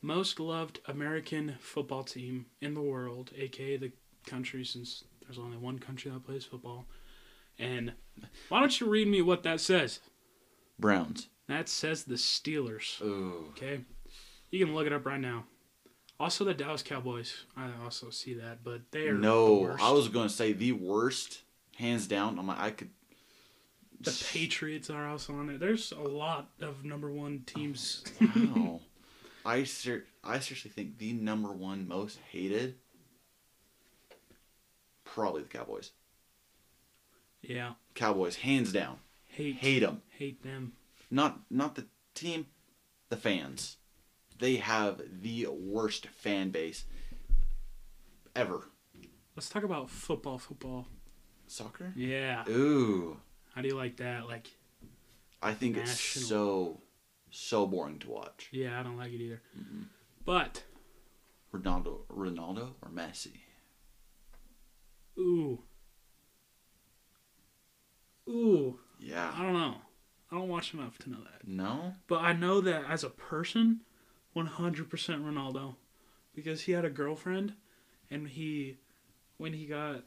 most 0.01 0.39
loved 0.39 0.79
American 0.87 1.55
football 1.59 2.03
team 2.03 2.45
in 2.61 2.73
the 2.73 2.81
world, 2.81 3.31
aka 3.37 3.77
the 3.77 3.91
country, 4.25 4.63
since 4.63 5.03
there's 5.21 5.39
only 5.39 5.57
one 5.57 5.79
country 5.79 6.11
that 6.11 6.25
plays 6.25 6.45
football. 6.45 6.85
And 7.57 7.93
why 8.47 8.59
don't 8.59 8.79
you 8.79 8.87
read 8.87 9.07
me 9.07 9.21
what 9.21 9.43
that 9.43 9.59
says? 9.59 9.99
Browns. 10.79 11.27
That 11.47 11.67
says 11.67 12.03
the 12.03 12.15
Steelers. 12.15 13.01
Ooh. 13.01 13.47
Okay, 13.51 13.81
you 14.51 14.63
can 14.65 14.73
look 14.73 14.87
it 14.87 14.93
up 14.93 15.05
right 15.05 15.19
now. 15.19 15.45
Also, 16.19 16.43
the 16.43 16.53
Dallas 16.53 16.83
Cowboys. 16.83 17.45
I 17.55 17.69
also 17.83 18.09
see 18.09 18.33
that, 18.35 18.63
but 18.63 18.81
they 18.91 19.07
are 19.07 19.13
the 19.15 19.19
No, 19.19 19.55
worst. 19.61 19.83
I 19.83 19.91
was 19.91 20.07
gonna 20.09 20.29
say 20.29 20.53
the 20.53 20.73
worst, 20.73 21.41
hands 21.77 22.07
down. 22.07 22.37
I'm 22.37 22.47
like, 22.47 22.59
I 22.59 22.71
could. 22.71 22.89
The 24.01 24.25
Patriots 24.31 24.89
are 24.89 25.07
also 25.07 25.33
on 25.33 25.49
it. 25.49 25.59
There's 25.59 25.91
a 25.91 25.99
lot 25.99 26.51
of 26.61 26.85
number 26.85 27.11
one 27.11 27.43
teams. 27.45 28.03
Oh, 28.21 28.31
wow. 28.55 28.79
I 29.49 29.63
ser- 29.63 30.05
I 30.23 30.39
seriously 30.39 30.71
think 30.71 30.97
the 30.97 31.13
number 31.13 31.51
one 31.51 31.87
most 31.87 32.19
hated, 32.31 32.75
probably 35.03 35.41
the 35.43 35.47
Cowboys. 35.49 35.91
yeah, 37.41 37.73
Cowboys, 37.95 38.35
hands 38.37 38.71
down, 38.71 38.97
hate 39.25 39.55
hate 39.55 39.79
them. 39.79 40.01
hate 40.17 40.43
them. 40.43 40.73
Not 41.09 41.39
not 41.49 41.75
the 41.75 41.85
team, 42.13 42.45
the 43.09 43.17
fans. 43.17 43.77
They 44.37 44.57
have 44.57 45.01
the 45.21 45.47
worst 45.49 46.07
fan 46.07 46.51
base 46.51 46.85
ever. 48.35 48.69
Let's 49.35 49.49
talk 49.49 49.63
about 49.63 49.89
football. 49.89 50.37
Football. 50.37 50.87
Soccer. 51.47 51.91
Yeah. 51.95 52.43
Ooh, 52.47 53.17
How 53.55 53.61
do 53.61 53.67
you 53.67 53.75
like 53.75 53.97
that? 53.97 54.27
Like, 54.27 54.47
I 55.41 55.53
think 55.53 55.77
it's 55.77 55.99
so 55.99 56.79
so 57.31 57.65
boring 57.67 57.99
to 57.99 58.09
watch. 58.09 58.49
yeah, 58.51 58.79
I 58.79 58.83
don't 58.83 58.97
like 58.97 59.11
it 59.11 59.21
either. 59.21 59.41
Mhm. 59.57 59.85
But 60.25 60.63
Ronaldo, 61.53 62.05
Ronaldo 62.07 62.73
or 62.81 62.89
Messi. 62.89 63.39
ooh, 65.17 65.63
ooh, 68.27 68.79
Yeah. 68.99 69.31
I 69.35 69.41
don't 69.43 69.53
know. 69.53 69.81
I 70.31 70.35
don't 70.35 70.47
watch 70.49 70.73
enough 70.73 70.97
to 70.99 71.09
know 71.09 71.23
that. 71.23 71.47
No. 71.47 71.95
But 72.07 72.19
I 72.23 72.33
know 72.33 72.61
that 72.61 72.85
as 72.89 73.03
a 73.03 73.09
person, 73.09 73.81
100% 74.35 75.23
Ronaldo. 75.23 75.75
Because 76.35 76.61
he 76.61 76.73
had 76.73 76.85
a 76.85 76.89
girlfriend, 76.89 77.55
and 78.11 78.27
he, 78.27 78.77
when 79.37 79.53
he 79.53 79.65
got 79.65 80.03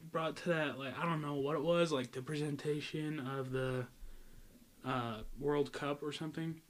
brought 0.00 0.36
to 0.38 0.48
that, 0.48 0.78
like, 0.78 0.98
I 0.98 1.04
don't 1.04 1.22
know 1.22 1.34
what 1.36 1.54
it 1.56 1.62
was, 1.62 1.92
like 1.92 2.10
the 2.12 2.20
presentation 2.22 3.20
of 3.20 3.50
the 3.52 3.86
uh, 4.84 5.18
World 5.38 5.72
Cup 5.72 6.02
or 6.02 6.12
something, 6.12 6.60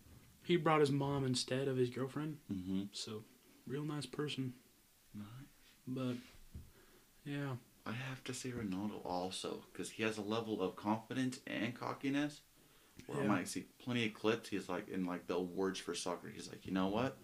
he 0.42 0.56
brought 0.56 0.80
his 0.80 0.90
mom 0.90 1.24
instead 1.24 1.68
of 1.68 1.76
his 1.76 1.90
girlfriend. 1.90 2.38
Mm-hmm. 2.52 2.82
So, 2.92 3.24
real 3.66 3.84
nice 3.84 4.06
person. 4.06 4.54
But, 5.86 6.16
yeah. 7.24 7.56
I 7.86 7.92
have 7.92 8.24
to 8.24 8.34
say 8.34 8.50
Ronaldo 8.50 9.04
also 9.04 9.64
because 9.70 9.90
he 9.90 10.02
has 10.02 10.16
a 10.16 10.22
level 10.22 10.62
of 10.62 10.76
confidence 10.76 11.40
and 11.46 11.74
cockiness. 11.78 12.40
Where 13.06 13.22
I 13.22 13.26
might 13.26 13.48
see 13.48 13.66
plenty 13.82 14.06
of 14.06 14.14
clips. 14.14 14.48
He's 14.48 14.68
like 14.68 14.88
in 14.88 15.04
like 15.04 15.26
the 15.26 15.34
awards 15.34 15.78
for 15.78 15.94
soccer. 15.94 16.30
He's 16.34 16.48
like, 16.48 16.64
you 16.64 16.72
know 16.72 16.86
what? 16.86 17.18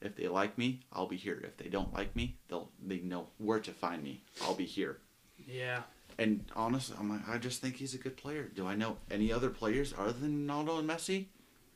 If 0.00 0.14
they 0.14 0.28
like 0.28 0.56
me, 0.56 0.80
I'll 0.92 1.08
be 1.08 1.16
here. 1.16 1.40
If 1.42 1.56
they 1.56 1.68
don't 1.68 1.92
like 1.92 2.14
me, 2.14 2.36
they'll 2.48 2.70
they 2.80 2.98
know 2.98 3.28
where 3.38 3.58
to 3.58 3.72
find 3.72 4.04
me. 4.04 4.22
I'll 4.44 4.54
be 4.54 4.66
here. 4.66 4.98
Yeah. 5.44 5.82
And 6.18 6.44
honestly, 6.56 6.96
I'm 6.98 7.08
like, 7.08 7.28
I 7.28 7.38
just 7.38 7.60
think 7.60 7.76
he's 7.76 7.94
a 7.94 7.98
good 7.98 8.16
player. 8.16 8.50
Do 8.54 8.66
I 8.66 8.74
know 8.74 8.96
any 9.10 9.32
other 9.32 9.50
players 9.50 9.94
other 9.96 10.12
than 10.12 10.46
Ronaldo 10.48 10.80
and 10.80 10.88
Messi? 10.88 11.26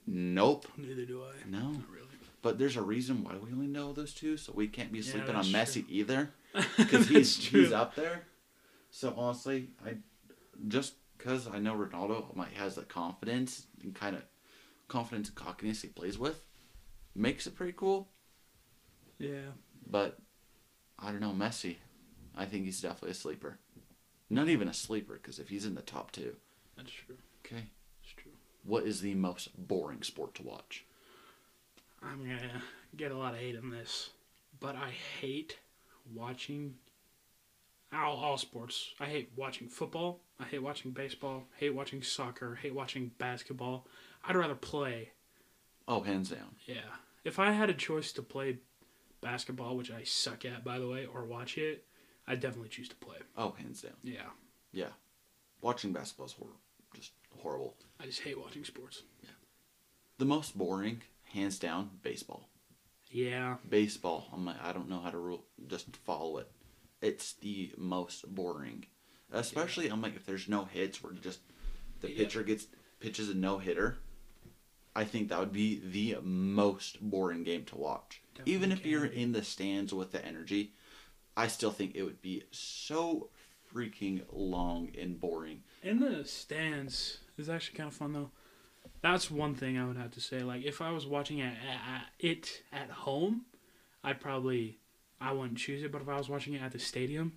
Nope. 0.07 0.67
Neither 0.77 1.05
do 1.05 1.23
I. 1.23 1.49
No. 1.49 1.59
Not 1.71 1.91
really. 1.91 2.09
But 2.43 2.59
there's 2.59 2.77
a 2.77 2.83
reason 2.83 3.23
why 3.23 3.35
we 3.37 3.53
only 3.53 3.69
know 3.69 3.93
those 3.93 4.13
two, 4.13 4.37
so 4.37 4.53
we 4.53 4.67
can't 4.67 4.91
be 4.91 4.99
Yeah, 4.99 5.13
sleeping 5.13 5.37
on 5.37 5.45
Messi 5.45 5.85
true. 5.85 5.85
either. 5.89 6.31
because 6.77 7.07
he's 7.09 7.39
true. 7.39 7.63
he's 7.63 7.73
up 7.73 7.95
there. 7.95 8.25
So 8.91 9.15
honestly, 9.17 9.69
I 9.87 9.95
just 10.69 10.95
because 11.17 11.47
I 11.47 11.59
know 11.61 11.75
Ronaldo 11.75 12.35
might 12.35 12.53
has 12.55 12.75
the 12.75 12.83
confidence 12.83 13.67
and 13.83 13.95
kind 13.95 14.17
of 14.17 14.23
confidence 14.89 15.29
and 15.29 15.37
cockiness 15.37 15.83
he 15.83 15.89
plays 15.89 16.19
with, 16.19 16.43
makes 17.15 17.47
it 17.47 17.55
pretty 17.55 17.73
cool. 17.75 18.09
Yeah. 19.19 19.53
But 19.89 20.19
I 20.99 21.13
don't 21.13 21.21
know 21.21 21.31
Messi. 21.33 21.77
I 22.37 22.45
think 22.45 22.65
he's 22.65 22.81
definitely 22.81 23.13
a 23.13 23.15
sleeper. 23.15 23.59
Not 24.33 24.49
even 24.49 24.67
a 24.67 24.73
sleeper 24.73 25.21
because 25.23 25.39
if 25.39 25.51
he's 25.51 25.67
in 25.67 25.75
the 25.75 25.83
top 25.83 26.11
two, 26.11 26.37
That's 26.75 26.91
true. 26.91 27.17
okay. 27.45 27.65
That's 28.03 28.15
true. 28.17 28.33
What 28.65 28.85
is 28.85 29.03
the 29.03 29.15
most 29.15 29.51
boring 29.69 30.03
sport 30.03 30.35
to 30.37 30.43
watch? 30.43 30.87
I'm 32.03 32.21
gonna 32.25 32.63
get 32.97 33.13
a 33.13 33.17
lot 33.17 33.35
of 33.35 33.41
hate 33.41 33.59
on 33.59 33.69
this, 33.69 34.09
but 34.59 34.75
I 34.75 34.91
hate 35.21 35.59
watching 36.15 36.77
all, 37.93 38.17
all 38.17 38.39
sports. 38.39 38.95
I 38.99 39.05
hate 39.05 39.33
watching 39.37 39.69
football. 39.69 40.21
I 40.41 40.45
hate 40.45 40.63
watching 40.63 40.93
baseball. 40.93 41.45
Hate 41.59 41.75
watching 41.75 42.03
soccer. 42.03 42.55
Hate 42.55 42.75
watching 42.75 43.11
basketball. 43.19 43.87
I'd 44.25 44.35
rather 44.35 44.55
play. 44.55 45.11
Oh, 45.87 46.01
hands 46.01 46.31
down. 46.31 46.57
Yeah. 46.65 46.97
If 47.23 47.39
I 47.39 47.53
had 47.53 47.69
a 47.69 47.75
choice 47.75 48.13
to 48.13 48.23
play 48.23 48.61
basketball, 49.21 49.77
which 49.77 49.91
I 49.91 50.05
suck 50.05 50.47
at 50.47 50.65
by 50.65 50.79
the 50.79 50.89
way, 50.89 51.05
or 51.05 51.27
watch 51.27 51.59
it, 51.59 51.85
I'd 52.27 52.41
definitely 52.41 52.69
choose 52.69 52.89
to 52.89 52.95
play. 52.97 53.17
Oh, 53.37 53.51
hands 53.59 53.83
down. 53.83 53.93
Yeah. 54.03 54.31
Yeah, 54.73 54.89
watching 55.61 55.93
basketball 55.93 56.27
is 56.27 56.33
hor- 56.33 56.49
just 56.95 57.13
horrible. 57.43 57.77
I 58.01 58.07
just 58.07 58.21
hate 58.21 58.41
watching 58.41 58.65
sports. 58.65 59.03
The 60.19 60.25
most 60.25 60.57
boring, 60.57 61.03
hands 61.25 61.59
down, 61.59 61.91
baseball. 62.03 62.49
Yeah. 63.11 63.57
baseball. 63.69 64.29
I'm 64.33 64.47
like, 64.47 64.57
I 64.63 64.73
don't 64.73 64.89
know 64.89 65.01
how 65.01 65.11
to 65.11 65.19
rule, 65.19 65.45
just 65.67 65.95
follow 66.07 66.39
it. 66.39 66.51
It's 67.03 67.35
the 67.35 67.73
most 67.77 68.35
boring, 68.35 68.87
especially 69.31 69.89
I'm 69.89 70.01
like 70.01 70.17
if 70.17 70.25
there's 70.25 70.49
no 70.49 70.65
hits 70.65 71.03
where 71.03 71.13
just 71.13 71.41
the 72.01 72.11
Yeah. 72.11 72.17
pitcher 72.25 72.43
gets 72.43 72.69
pitches 73.01 73.29
a 73.29 73.35
no 73.35 73.59
hitter. 73.59 73.99
I 74.97 75.05
think 75.05 75.29
that 75.29 75.41
would 75.41 75.53
be 75.53 75.81
the 75.85 76.17
most 76.23 77.01
boring 77.03 77.45
game 77.45 77.65
to 77.67 77.77
watch. 77.77 78.23
Definitely 78.35 78.55
Even 78.55 78.73
if 78.73 78.81
can 78.83 78.91
you're 78.91 79.05
in 79.07 79.33
the 79.33 79.43
stands 79.43 79.93
with 79.93 80.13
the 80.13 80.25
energy, 80.25 80.73
I 81.37 81.47
still 81.47 81.71
think 81.71 81.93
it 81.95 82.03
would 82.03 82.21
be 82.23 82.45
so 82.51 83.29
freaking 83.75 84.23
long 84.33 84.91
and 85.01 85.19
boring. 85.19 85.63
In 85.83 86.01
the 86.01 86.25
stands 86.25 87.19
is 87.39 87.49
actually 87.49 87.79
kind 87.79 87.89
of 87.89 87.95
fun 87.95 88.13
though. 88.13 88.31
That's 89.01 89.31
one 89.31 89.55
thing 89.55 89.79
I 89.79 89.87
would 89.87 89.97
have 89.97 90.11
to 90.13 90.21
say. 90.21 90.41
Like 90.41 90.65
if 90.65 90.81
I 90.83 90.91
was 90.91 91.07
watching 91.07 91.39
it 91.39 91.55
at, 91.69 92.03
it 92.19 92.63
at 92.73 92.91
home, 92.91 93.43
I'd 94.05 94.21
probably 94.21 94.79
I 95.21 95.33
wouldn't 95.33 95.59
choose 95.59 95.83
it. 95.83 95.91
But 95.93 96.03
if 96.03 96.09
I 96.09 96.17
was 96.19 96.29
watching 96.29 96.55
it 96.55 96.63
at 96.63 96.73
the 96.73 96.79
stadium, 96.79 97.33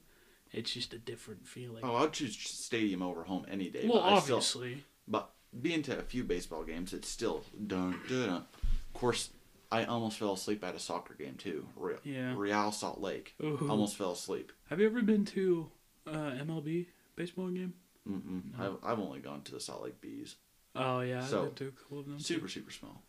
it's 0.52 0.74
just 0.74 0.94
a 0.94 0.98
different 0.98 1.48
feeling. 1.48 1.84
Oh, 1.84 1.96
I'd 1.96 2.14
choose 2.14 2.38
stadium 2.38 3.02
over 3.02 3.24
home 3.24 3.46
any 3.50 3.70
day. 3.70 3.88
well, 3.88 4.02
but 4.02 4.14
I 4.14 4.20
still- 4.20 4.38
obviously, 4.38 4.84
But 5.08 5.30
being 5.62 5.84
to 5.84 5.98
a 6.00 6.02
few 6.04 6.24
baseball 6.24 6.64
games, 6.64 6.92
it's 6.94 7.08
still 7.10 7.46
dun. 7.68 8.00
dun. 8.10 8.30
Of 8.30 8.46
course, 8.94 9.30
I 9.71 9.86
almost 9.86 10.17
fell 10.19 10.34
asleep 10.34 10.63
at 10.63 10.75
a 10.75 10.80
soccer 10.80 11.13
game 11.15 11.36
too. 11.36 11.67
Real, 11.75 11.97
Yeah. 12.04 12.34
Real 12.38 12.71
Salt 12.71 13.01
Lake. 13.01 13.34
Ooh. 13.43 13.65
Almost 13.69 13.97
fell 13.97 14.12
asleep. 14.12 14.51
have 14.69 14.80
you 14.80 14.86
ever 14.86 15.01
been 15.01 15.25
to 15.25 15.69
uh, 16.08 16.12
MLB 16.12 16.86
baseball 17.15 17.49
game? 17.49 17.73
Mm-mm. 18.08 18.58
No. 18.58 18.78
I've, 18.84 18.91
I've 18.93 18.99
only 18.99 19.19
gone 19.19 19.41
to 19.43 19.51
the 19.51 19.60
Salt 19.60 19.84
Lake 19.84 19.99
Bees. 20.01 20.36
Oh 20.75 20.99
yeah, 21.01 21.19
I've 21.19 21.28
So, 21.30 21.45
been 21.45 21.56
to 21.56 21.67
a 21.67 21.71
couple 21.71 21.99
of 21.99 22.06
them. 22.06 22.17
too. 22.17 22.23
Super 22.23 22.47
super 22.47 22.71
small. 22.71 23.01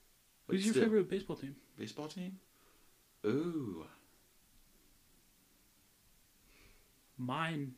But 0.46 0.56
Who's 0.56 0.64
your 0.66 0.72
still, 0.74 0.84
favorite 0.84 1.10
baseball 1.10 1.36
team? 1.36 1.56
baseball 1.78 2.08
team? 2.08 2.38
Ooh, 3.26 3.84
Mine, 7.18 7.72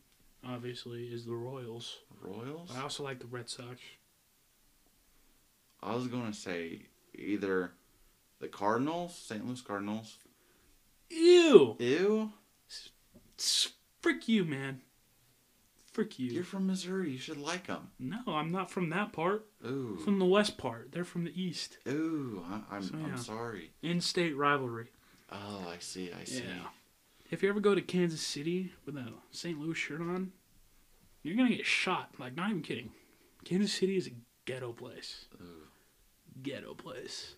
obviously, 0.45 1.05
is 1.07 1.25
the 1.25 1.35
Royals. 1.35 1.99
Royals. 2.21 2.71
But 2.73 2.79
I 2.79 2.83
also 2.83 3.05
like 3.05 3.21
the 3.21 3.27
Red 3.27 3.49
Sox. 3.49 3.81
I 5.83 5.95
was 5.95 6.09
gonna 6.09 6.33
say 6.33 6.87
either 7.15 7.73
the 8.41 8.49
Cardinals, 8.49 9.17
St. 9.17 9.47
Louis 9.47 9.61
Cardinals. 9.61 10.17
Ew! 11.11 11.77
Ew, 11.79 12.33
Frick 14.01 14.29
you, 14.29 14.45
man. 14.45 14.81
Frick 15.93 16.19
you. 16.19 16.31
you're 16.31 16.45
from 16.45 16.67
Missouri. 16.67 17.11
You 17.11 17.19
should 17.19 17.39
like 17.41 17.67
them. 17.67 17.91
No, 17.99 18.19
I'm 18.29 18.53
not 18.53 18.71
from 18.71 18.91
that 18.91 19.13
part. 19.13 19.47
Ooh, 19.67 19.99
From 20.05 20.19
the 20.19 20.25
west 20.25 20.57
part. 20.59 20.93
They're 20.93 21.05
from 21.05 21.25
the 21.25 21.41
east. 21.43 21.79
ooh. 21.89 22.45
I, 22.49 22.77
I'm 22.77 22.83
So, 22.83 22.95
yeah. 22.97 23.07
I'm 23.07 23.17
sorry. 23.19 23.71
In-state 23.83 24.37
rivalry. 24.37 24.89
Oh, 25.33 25.67
I 25.69 25.79
see. 25.81 26.11
I 26.13 26.25
see. 26.25 26.41
Yeah. 26.45 26.69
If 27.31 27.43
you 27.43 27.49
ever 27.49 27.61
go 27.61 27.75
to 27.75 27.83
Kansas 27.83 28.21
City 28.21 28.73
with 28.87 28.97
a 28.97 29.13
St. 29.33 29.59
Louis 29.59 29.75
shirt 29.75 30.01
on, 30.01 30.33
you're 31.23 31.37
gonna 31.37 31.55
get 31.55 31.67
shot. 31.67 32.15
Like, 32.19 32.37
not 32.37 32.51
even 32.51 32.63
kidding. 32.63 32.91
Kansas 33.45 33.73
City 33.73 33.97
is 33.97 34.07
a 34.07 34.13
ghetto 34.45 34.73
place. 34.73 35.25
Ooh. 35.41 35.67
Ghetto 36.43 36.75
place. 36.75 37.35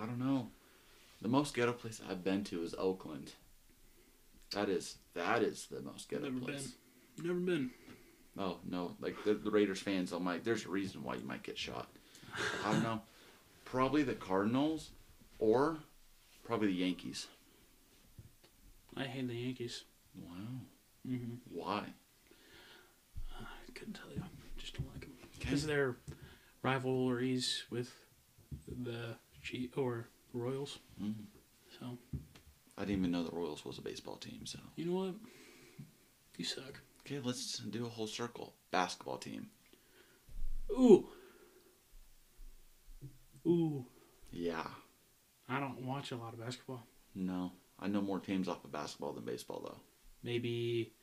I 0.00 0.06
don't 0.06 0.18
know. 0.18 0.48
The 1.20 1.28
most 1.28 1.54
ghetto 1.54 1.72
place 1.72 2.00
I've 2.08 2.24
been 2.24 2.44
to 2.44 2.62
is 2.62 2.74
Oakland. 2.76 3.32
That 4.52 4.68
is 4.68 4.96
that 5.14 5.42
is 5.42 5.66
the 5.70 5.80
most 5.80 6.08
ghetto 6.08 6.24
Never 6.24 6.40
place. 6.40 6.72
Never 7.22 7.38
been. 7.38 7.70
Oh 8.38 8.58
no, 8.68 8.96
like 9.00 9.22
the, 9.24 9.34
the 9.34 9.50
Raiders 9.50 9.80
fans, 9.80 10.12
I'm 10.12 10.24
like, 10.24 10.44
there's 10.44 10.64
a 10.66 10.70
reason 10.70 11.02
why 11.02 11.14
you 11.14 11.24
might 11.24 11.42
get 11.42 11.58
shot. 11.58 11.88
I 12.64 12.72
don't 12.72 12.82
know. 12.82 13.00
Probably 13.64 14.02
the 14.02 14.14
Cardinals, 14.14 14.90
or 15.38 15.78
probably 16.44 16.66
the 16.68 16.74
Yankees. 16.74 17.26
I 18.96 19.04
hate 19.04 19.28
the 19.28 19.34
Yankees. 19.34 19.84
Wow. 20.14 20.60
hmm 21.06 21.34
Why? 21.50 21.84
I 23.40 23.72
couldn't 23.74 23.94
tell 23.94 24.12
you. 24.14 24.22
I 24.22 24.60
just 24.60 24.76
don't 24.76 24.88
like 24.92 25.00
them 25.02 25.12
because 25.38 25.64
they're 25.66 25.96
rivalries 26.62 27.64
with 27.70 27.90
the 28.68 29.16
G 29.42 29.70
or 29.76 30.08
Royals. 30.32 30.78
Mm. 31.02 31.14
So 31.78 31.98
I 32.78 32.82
didn't 32.82 32.98
even 32.98 33.10
know 33.10 33.24
the 33.24 33.36
Royals 33.36 33.64
was 33.64 33.78
a 33.78 33.82
baseball 33.82 34.16
team. 34.16 34.46
So 34.46 34.58
you 34.76 34.86
know 34.86 34.92
what? 34.92 35.14
You 36.36 36.44
suck. 36.44 36.80
okay, 37.00 37.20
let's 37.22 37.58
do 37.58 37.86
a 37.86 37.88
whole 37.88 38.06
circle. 38.06 38.54
Basketball 38.70 39.18
team. 39.18 39.48
Ooh. 40.70 41.08
Ooh. 43.46 43.84
Yeah. 44.30 44.66
I 45.48 45.60
don't 45.60 45.84
watch 45.84 46.12
a 46.12 46.16
lot 46.16 46.32
of 46.32 46.40
basketball. 46.40 46.86
No, 47.14 47.52
I 47.78 47.88
know 47.88 48.00
more 48.00 48.18
teams 48.18 48.48
off 48.48 48.64
of 48.64 48.72
basketball 48.72 49.12
than 49.12 49.24
baseball 49.24 49.60
though. 49.64 49.80
Maybe 50.22 50.94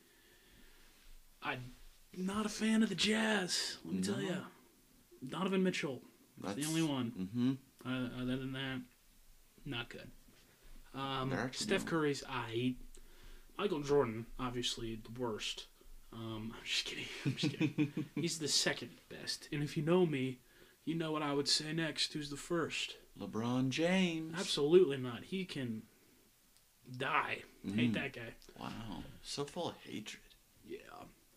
I'm 1.44 1.72
not 2.16 2.46
a 2.46 2.50
fan 2.50 2.82
of 2.82 2.90
the 2.90 2.96
Jazz. 2.96 3.78
Let 3.86 3.94
me 3.94 4.02
tell 4.02 4.22
you, 4.22 4.38
Donovan 5.28 5.64
Mitchell. 5.64 6.02
That's 6.42 6.56
the 6.56 6.66
only 6.66 6.82
one. 6.82 7.12
Mm-hmm. 7.20 7.52
Uh, 7.86 8.10
other 8.22 8.38
than 8.38 8.52
that, 8.54 8.82
not 9.66 9.90
good. 9.90 10.10
Um, 10.94 11.34
Steph 11.52 11.86
Curry's 11.86 12.24
I. 12.30 12.76
Michael 13.58 13.82
Jordan, 13.82 14.26
obviously 14.40 14.96
the 15.04 15.20
worst. 15.20 15.68
Um, 16.14 16.54
I'm 16.58 16.66
just 16.66 16.86
kidding. 16.86 17.06
I'm 17.26 17.36
just 17.36 17.54
kidding. 17.58 18.06
He's 18.16 18.40
the 18.40 18.48
second 18.48 18.90
best. 19.10 19.48
And 19.52 19.62
if 19.64 19.78
you 19.78 19.84
know 19.84 20.06
me, 20.06 20.40
you 20.86 20.96
know 20.96 21.12
what 21.12 21.22
I 21.22 21.34
would 21.34 21.48
say 21.48 21.72
next. 21.74 22.14
Who's 22.14 22.30
the 22.30 22.38
first? 22.38 22.98
LeBron 23.20 23.70
James. 23.70 24.36
Absolutely 24.40 24.98
not. 24.98 25.24
He 25.26 25.46
can 25.46 25.84
die. 26.98 27.40
Hate 27.76 27.92
Mm. 27.92 27.94
that 27.96 28.14
guy. 28.14 28.34
Wow. 28.60 29.04
So 29.22 29.44
full 29.46 29.70
of 29.70 29.76
hatred. 29.84 30.22
Yeah. 30.66 30.78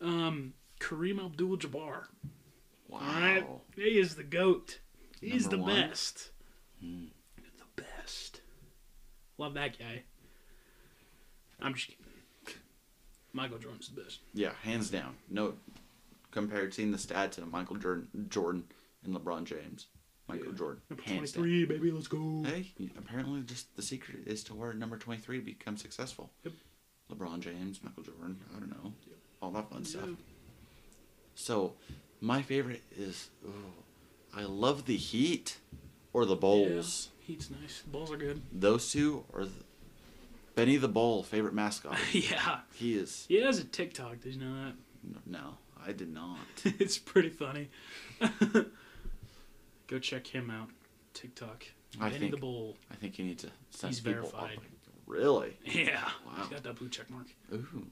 Um, 0.00 0.54
Kareem 0.80 1.24
Abdul-Jabbar. 1.24 2.04
Wow. 2.88 2.98
All 2.98 3.00
right, 3.00 3.46
he 3.74 3.98
is 3.98 4.14
the 4.16 4.22
goat. 4.22 4.78
He's 5.20 5.42
Number 5.50 5.56
the 5.56 5.62
one? 5.62 5.88
best. 5.88 6.30
Mm. 6.84 7.08
The 7.76 7.82
best. 7.82 8.40
Love 9.38 9.54
that 9.54 9.78
guy. 9.78 10.02
I'm 11.60 11.74
just 11.74 11.88
kidding. 11.88 12.04
Michael 13.32 13.58
Jordan's 13.58 13.88
the 13.88 14.02
best. 14.02 14.20
Yeah, 14.34 14.52
hands 14.62 14.90
down. 14.90 15.14
No, 15.30 15.54
compared 16.30 16.74
seeing 16.74 16.90
the 16.90 16.98
stats 16.98 17.38
of 17.38 17.50
Michael 17.50 17.76
Jordan, 17.76 18.08
Jordan 18.28 18.64
and 19.04 19.14
LeBron 19.14 19.44
James. 19.44 19.86
Michael 20.28 20.46
Yeah. 20.48 20.52
Jordan. 20.58 20.82
Number 20.90 21.02
hands 21.04 21.32
down. 21.32 21.42
23, 21.44 21.64
baby, 21.64 21.90
let's 21.90 22.08
go. 22.08 22.42
Hey, 22.44 22.72
apparently 22.98 23.42
just 23.42 23.74
the 23.76 23.82
secret 23.82 24.18
is 24.26 24.44
to 24.44 24.54
wear 24.54 24.72
number 24.74 24.96
23 24.98 25.38
to 25.38 25.44
become 25.44 25.76
successful. 25.76 26.30
Yep. 26.44 26.52
LeBron 27.10 27.40
James, 27.40 27.82
Michael 27.82 28.02
Jordan, 28.02 28.38
I 28.54 28.58
don't 28.60 28.70
know. 28.70 28.92
Yep. 29.06 29.16
All 29.40 29.50
that 29.52 29.70
fun 29.70 29.84
stuff. 29.84 30.08
So, 31.34 31.74
my 32.20 32.42
favorite 32.42 32.82
is, 32.96 33.30
ooh, 33.46 33.72
I 34.34 34.44
love 34.44 34.84
the 34.86 34.96
Heat 34.96 35.58
or 36.12 36.24
the 36.24 36.36
Bulls. 36.36 37.08
Heat's 37.20 37.50
nice. 37.50 37.82
Bulls 37.86 38.10
are 38.10 38.16
good. 38.16 38.42
Those 38.52 38.90
two 38.90 39.24
are 39.34 39.44
the, 39.44 39.64
Benny 40.54 40.76
the 40.76 40.88
Bull 40.88 41.22
favorite 41.22 41.54
mascot. 41.54 41.96
yeah. 42.12 42.60
he 42.74 42.94
is. 42.94 43.26
He 43.28 43.40
has 43.40 43.58
a 43.58 43.64
TikTok. 43.64 44.20
Did 44.20 44.34
you 44.34 44.40
know 44.40 44.64
that? 44.64 44.74
No, 45.26 45.56
I 45.86 45.92
did 45.92 46.12
not. 46.12 46.38
it's 46.64 46.98
pretty 46.98 47.30
funny. 47.30 47.70
Go 49.86 49.98
check 49.98 50.26
him 50.26 50.50
out. 50.50 50.68
TikTok. 51.14 51.64
I 52.00 52.08
Benny 52.08 52.18
think- 52.20 52.30
the 52.32 52.40
Bull. 52.40 52.76
I 52.90 52.94
think 52.94 53.18
you 53.18 53.24
need 53.24 53.38
to 53.40 53.48
send 53.70 53.92
He's 53.92 54.00
people 54.00 54.22
verified. 54.22 54.56
Up. 54.58 54.64
Really? 55.06 55.56
Yeah. 55.64 56.00
Wow. 56.26 56.32
He's 56.38 56.48
got 56.48 56.62
that 56.62 56.76
blue 56.76 56.88
check 56.88 57.10
mark. 57.10 57.26
Ooh. 57.52 57.86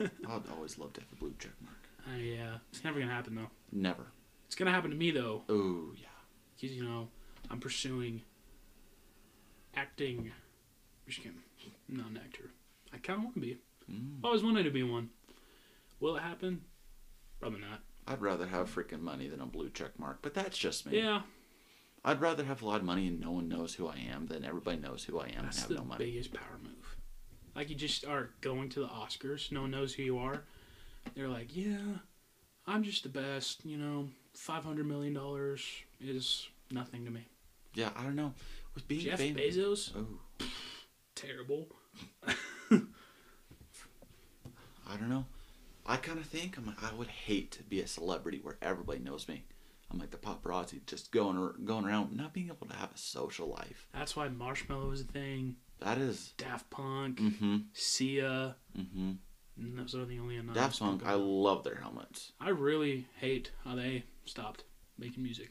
I'd 0.00 0.42
always 0.56 0.78
love 0.78 0.92
to 0.94 1.00
have 1.00 1.12
a 1.12 1.16
blue 1.16 1.34
check 1.38 1.52
mark. 1.60 1.76
Uh, 2.06 2.18
yeah. 2.18 2.54
It's 2.72 2.82
never 2.84 2.96
going 2.98 3.08
to 3.08 3.14
happen, 3.14 3.34
though. 3.34 3.50
Never. 3.72 4.04
It's 4.46 4.54
going 4.54 4.66
to 4.66 4.72
happen 4.72 4.90
to 4.90 4.96
me, 4.96 5.10
though. 5.10 5.42
Ooh, 5.50 5.94
yeah. 5.96 6.06
Because, 6.56 6.74
you 6.74 6.84
know, 6.84 7.08
I'm 7.50 7.60
pursuing 7.60 8.22
acting. 9.76 10.30
Just 11.06 11.18
kidding. 11.18 11.38
I'm 11.88 11.96
not 11.96 12.10
an 12.10 12.20
actor. 12.24 12.50
I 12.92 12.98
kind 12.98 13.18
of 13.18 13.24
want 13.24 13.34
to 13.34 13.40
be. 13.40 13.58
Mm. 13.90 14.20
Always 14.24 14.42
wanted 14.42 14.62
to 14.64 14.70
be 14.70 14.82
one. 14.82 15.10
Will 16.00 16.16
it 16.16 16.22
happen? 16.22 16.62
Probably 17.40 17.60
not. 17.60 17.80
I'd 18.06 18.20
rather 18.20 18.46
have 18.46 18.74
freaking 18.74 19.00
money 19.00 19.28
than 19.28 19.40
a 19.40 19.46
blue 19.46 19.70
check 19.70 19.98
mark, 19.98 20.18
but 20.22 20.34
that's 20.34 20.58
just 20.58 20.86
me. 20.86 20.98
Yeah, 20.98 21.22
I'd 22.04 22.20
rather 22.20 22.44
have 22.44 22.60
a 22.62 22.66
lot 22.66 22.80
of 22.80 22.84
money 22.86 23.08
and 23.08 23.18
no 23.20 23.30
one 23.30 23.48
knows 23.48 23.74
who 23.74 23.86
I 23.88 23.96
am 23.96 24.26
than 24.26 24.44
everybody 24.44 24.78
knows 24.78 25.04
who 25.04 25.18
I 25.18 25.28
am 25.28 25.44
that's 25.44 25.56
and 25.56 25.62
have 25.62 25.68
the 25.70 25.74
no 25.76 25.84
money. 25.84 26.04
biggest 26.04 26.32
power 26.34 26.58
move. 26.62 26.96
Like 27.56 27.70
you 27.70 27.76
just 27.76 28.04
are 28.04 28.30
going 28.42 28.68
to 28.70 28.80
the 28.80 28.88
Oscars. 28.88 29.50
No 29.52 29.62
one 29.62 29.70
knows 29.70 29.94
who 29.94 30.02
you 30.02 30.18
are. 30.18 30.42
They're 31.14 31.28
like, 31.28 31.54
yeah, 31.56 31.78
I'm 32.66 32.82
just 32.82 33.04
the 33.04 33.08
best. 33.08 33.64
You 33.64 33.78
know, 33.78 34.08
five 34.34 34.64
hundred 34.64 34.86
million 34.86 35.14
dollars 35.14 35.64
is 36.00 36.46
nothing 36.70 37.04
to 37.06 37.10
me. 37.10 37.26
Yeah, 37.74 37.90
I 37.96 38.02
don't 38.02 38.16
know. 38.16 38.32
With 38.74 38.86
being 38.88 39.02
Jeff 39.02 39.18
famous. 39.18 39.56
Bezos, 39.56 39.92
Oh, 39.96 40.46
terrible. 41.14 41.68
I 44.86 44.96
don't 44.98 45.08
know. 45.08 45.24
I 45.86 45.96
kind 45.96 46.18
of 46.18 46.26
think 46.26 46.56
I'm 46.56 46.66
like, 46.66 46.82
I 46.82 46.94
would 46.94 47.08
hate 47.08 47.52
to 47.52 47.62
be 47.62 47.80
a 47.80 47.86
celebrity 47.86 48.40
where 48.42 48.56
everybody 48.62 49.00
knows 49.00 49.28
me. 49.28 49.44
I'm 49.90 49.98
like 49.98 50.10
the 50.10 50.16
paparazzi, 50.16 50.84
just 50.86 51.12
going 51.12 51.52
going 51.64 51.84
around, 51.84 52.16
not 52.16 52.32
being 52.32 52.46
able 52.48 52.66
to 52.66 52.76
have 52.76 52.90
a 52.92 52.98
social 52.98 53.48
life. 53.48 53.86
That's 53.92 54.16
why 54.16 54.28
Marshmello 54.28 54.92
is 54.92 55.02
a 55.02 55.04
thing. 55.04 55.56
That 55.80 55.98
is. 55.98 56.32
Daft 56.38 56.70
Punk, 56.70 57.18
Mm-hmm. 57.20 57.56
Sia, 57.72 58.56
Mm-hmm. 58.78 59.10
and 59.58 59.78
those 59.78 59.94
are 59.94 60.04
the 60.06 60.18
only 60.18 60.36
anonymous 60.36 60.56
Daft 60.62 60.78
Punk, 60.80 61.00
people. 61.00 61.12
I 61.14 61.16
love 61.18 61.64
their 61.64 61.76
helmets. 61.76 62.32
I 62.40 62.48
really 62.50 63.06
hate 63.20 63.50
how 63.64 63.74
they 63.76 64.04
stopped 64.24 64.64
making 64.98 65.22
music. 65.22 65.50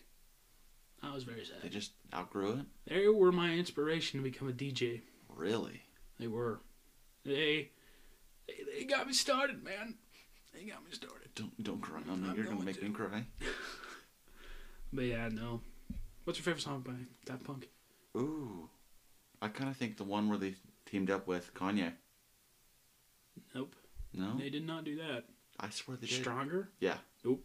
I 1.03 1.13
was 1.13 1.23
very 1.25 1.43
sad. 1.45 1.57
They 1.61 1.69
just 1.69 1.91
outgrew 2.13 2.53
it. 2.53 2.65
They 2.87 3.07
were 3.07 3.31
my 3.31 3.53
inspiration 3.53 4.19
to 4.19 4.23
become 4.23 4.47
a 4.49 4.53
DJ. 4.53 5.01
Really? 5.35 5.81
They 6.19 6.27
were. 6.27 6.61
They, 7.25 7.71
they, 8.47 8.53
they 8.79 8.83
got 8.85 9.07
me 9.07 9.13
started, 9.13 9.63
man. 9.63 9.95
They 10.53 10.63
got 10.63 10.83
me 10.85 10.91
started. 10.91 11.29
Don't 11.35 11.61
don't 11.63 11.81
cry 11.81 11.99
on 12.09 12.21
me. 12.23 12.29
I'm 12.29 12.35
You're 12.35 12.45
gonna 12.45 12.63
make 12.63 12.79
to. 12.79 12.85
me 12.85 12.91
cry. 12.91 13.25
But 14.95 15.05
yeah, 15.05 15.27
no. 15.29 15.61
What's 16.23 16.37
your 16.37 16.43
favorite 16.43 16.61
song 16.61 16.81
by 16.81 16.93
Daft 17.25 17.43
Punk? 17.43 17.67
Ooh, 18.15 18.69
I 19.41 19.47
kind 19.47 19.69
of 19.71 19.75
think 19.75 19.97
the 19.97 20.03
one 20.03 20.29
where 20.29 20.37
they 20.37 20.53
teamed 20.85 21.09
up 21.09 21.25
with 21.25 21.51
Kanye. 21.55 21.93
Nope. 23.55 23.75
No, 24.13 24.37
They 24.37 24.51
did 24.51 24.67
not 24.67 24.83
do 24.85 24.95
that. 24.97 25.23
I 25.59 25.69
swear 25.71 25.97
they 25.97 26.05
did. 26.05 26.21
Stronger? 26.21 26.69
Yeah, 26.79 26.97
Nope. 27.25 27.43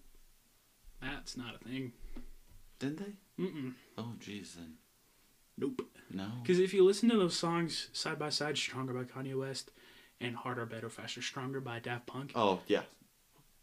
That's 1.00 1.38
not 1.38 1.54
a 1.54 1.58
thing. 1.66 1.92
didn't 2.78 2.98
they? 2.98 3.12
Mm-mm. 3.38 3.74
Oh, 3.96 4.12
jeez, 4.20 4.54
then 4.54 4.74
Nope. 5.56 5.82
no. 6.10 6.28
Because 6.42 6.58
if 6.60 6.72
you 6.74 6.84
listen 6.84 7.08
to 7.10 7.16
those 7.16 7.36
songs 7.36 7.88
side 7.92 8.18
by 8.18 8.28
side, 8.30 8.56
Stronger 8.58 8.92
by 8.92 9.04
Kanye 9.04 9.38
West 9.38 9.70
and 10.20 10.36
Harder, 10.36 10.66
Better, 10.66 10.88
Faster, 10.90 11.22
Stronger 11.22 11.60
by 11.60 11.78
Daft 11.78 12.06
Punk, 12.06 12.32
Oh 12.34 12.60
yeah, 12.66 12.82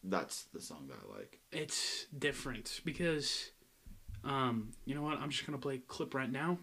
that's 0.04 0.44
the 0.54 0.60
song 0.62 0.88
that 0.90 0.98
I 1.06 1.18
like. 1.18 1.40
it's 1.52 2.06
different 2.18 2.82
because, 2.86 3.52
um, 4.24 4.72
you 4.86 4.96
know 4.96 5.02
what? 5.02 5.20
I'm 5.20 5.30
just 5.30 5.46
gonna 5.46 5.58
play 5.58 5.76
a 5.76 5.80
clip 5.80 6.14
right 6.14 6.32
now. 6.32 6.58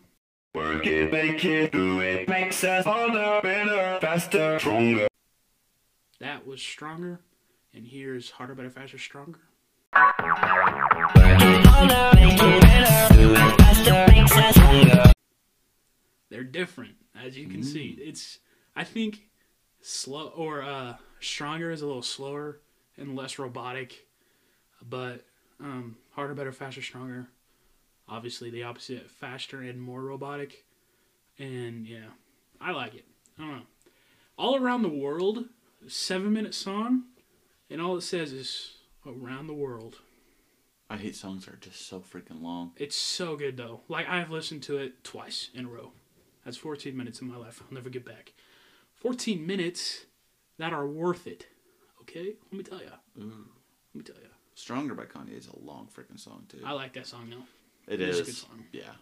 Work 0.55 0.87
it, 0.87 1.11
make 1.11 1.43
it, 1.47 1.73
do 1.73 2.01
it, 2.01 2.29
makes 2.29 2.63
us 2.63 2.85
harder, 2.85 3.41
better, 3.43 3.99
faster, 4.01 4.59
stronger. 4.59 5.09
That 6.21 6.47
was 6.47 6.61
Stronger, 6.63 7.21
and 7.75 7.87
here's 7.87 8.31
Harder, 8.31 8.55
Better, 8.55 8.71
Faster, 8.71 8.99
Stronger. 8.99 9.41
They're 16.31 16.45
different, 16.45 16.95
as 17.15 17.37
you 17.37 17.47
can 17.47 17.63
see. 17.63 17.99
It's 18.01 18.39
I 18.75 18.85
think 18.85 19.29
slow 19.83 20.29
or 20.29 20.63
uh, 20.63 20.97
Stronger 21.21 21.71
is 21.71 21.83
a 21.83 21.87
little 21.87 22.03
slower 22.03 22.61
and 22.97 23.15
less 23.15 23.39
robotic, 23.39 24.07
but 24.83 25.25
um, 25.61 25.97
Harder, 26.13 26.35
Better, 26.35 26.53
Faster, 26.53 26.83
Stronger. 26.83 27.29
Obviously, 28.09 28.51
the 28.51 28.63
opposite, 28.65 29.11
faster 29.11 29.61
and 29.63 29.81
more 29.81 30.03
robotic. 30.03 30.65
And 31.39 31.87
yeah, 31.87 32.11
I 32.61 32.73
like 32.73 32.95
it. 32.95 33.05
I 33.39 33.43
don't 33.43 33.57
know. 33.57 33.63
All 34.37 34.57
around 34.57 34.83
the 34.83 34.89
world, 34.89 35.45
seven 35.87 36.33
minute 36.33 36.55
song, 36.55 37.05
and 37.71 37.81
all 37.81 37.97
it 37.97 38.03
says 38.03 38.33
is 38.33 38.77
around 39.07 39.47
the 39.47 39.55
world. 39.55 39.99
I 40.91 40.97
hate 40.99 41.17
songs 41.17 41.45
that 41.47 41.55
are 41.55 41.59
just 41.59 41.87
so 41.89 42.01
freaking 42.01 42.43
long. 42.43 42.73
It's 42.77 42.97
so 42.97 43.37
good 43.37 43.57
though. 43.57 43.81
Like 43.89 44.09
I've 44.09 44.31
listened 44.31 44.63
to 44.65 44.77
it 44.79 45.03
twice 45.05 45.49
in 45.55 45.65
a 45.67 45.69
row. 45.69 45.93
That's 46.45 46.57
14 46.57 46.97
minutes 46.97 47.21
in 47.21 47.29
my 47.29 47.37
life. 47.37 47.63
I'll 47.67 47.75
never 47.75 47.89
get 47.89 48.05
back. 48.05 48.33
14 48.97 49.47
minutes 49.47 50.07
that 50.59 50.73
are 50.73 50.87
worth 50.87 51.27
it. 51.27 51.47
Okay, 52.03 52.35
let 52.51 52.53
me 52.53 52.63
tell 52.65 52.81
you. 52.81 53.23
Ooh, 53.23 53.47
Let 53.95 53.99
me 53.99 54.03
tell 54.03 54.17
you. 54.23 54.29
"Stronger" 54.55 54.95
by 54.95 55.05
Kanye 55.05 55.39
is 55.39 55.47
a 55.47 55.59
long 55.61 55.89
freaking 55.97 56.19
song 56.19 56.45
too. 56.49 56.61
I 56.65 56.73
like 56.73 56.93
that 56.95 57.07
song 57.07 57.31
though. 57.31 57.93
It 57.93 58.01
It 58.01 58.09
is 58.09 58.17
is. 58.17 58.21
a 58.21 58.25
good 58.25 58.35
song. 58.37 58.65
Yeah. 58.73 58.93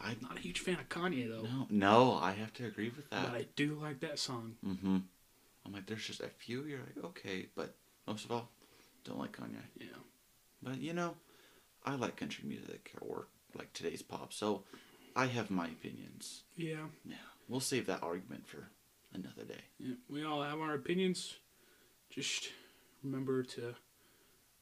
I'm 0.00 0.16
Not 0.22 0.38
a 0.38 0.40
huge 0.40 0.60
fan 0.60 0.78
of 0.80 0.88
Kanye 0.88 1.28
though, 1.28 1.42
no 1.42 1.66
no. 1.70 2.18
I 2.20 2.32
have 2.32 2.52
to 2.54 2.66
agree 2.66 2.90
with 2.96 3.08
that. 3.10 3.26
but 3.30 3.34
I 3.36 3.46
do 3.56 3.74
like 3.80 4.00
that 4.00 4.18
song. 4.18 4.56
Mm-hmm. 4.66 4.98
I'm 5.64 5.72
like, 5.72 5.86
there's 5.86 6.04
just 6.06 6.20
a 6.20 6.28
few. 6.28 6.64
You're 6.64 6.80
like, 6.80 7.04
okay, 7.04 7.46
but 7.54 7.76
most 8.06 8.24
of 8.24 8.32
all, 8.32 8.48
don't 9.04 9.18
like 9.18 9.36
Kanye. 9.36 9.56
Yeah. 9.78 9.86
But 10.62 10.80
you 10.80 10.92
know, 10.92 11.14
I 11.84 11.94
like 11.94 12.16
country 12.16 12.44
music 12.46 12.92
or 13.00 13.28
like 13.54 13.72
today's 13.72 14.02
pop, 14.02 14.32
so 14.32 14.64
I 15.16 15.26
have 15.26 15.50
my 15.50 15.66
opinions. 15.66 16.44
Yeah. 16.56 16.86
Yeah, 17.04 17.16
we'll 17.48 17.60
save 17.60 17.86
that 17.86 18.02
argument 18.02 18.46
for 18.46 18.68
another 19.12 19.44
day. 19.44 19.62
Yeah, 19.78 19.94
we 20.08 20.24
all 20.24 20.42
have 20.42 20.60
our 20.60 20.74
opinions. 20.74 21.36
Just 22.10 22.50
remember 23.02 23.42
to 23.42 23.74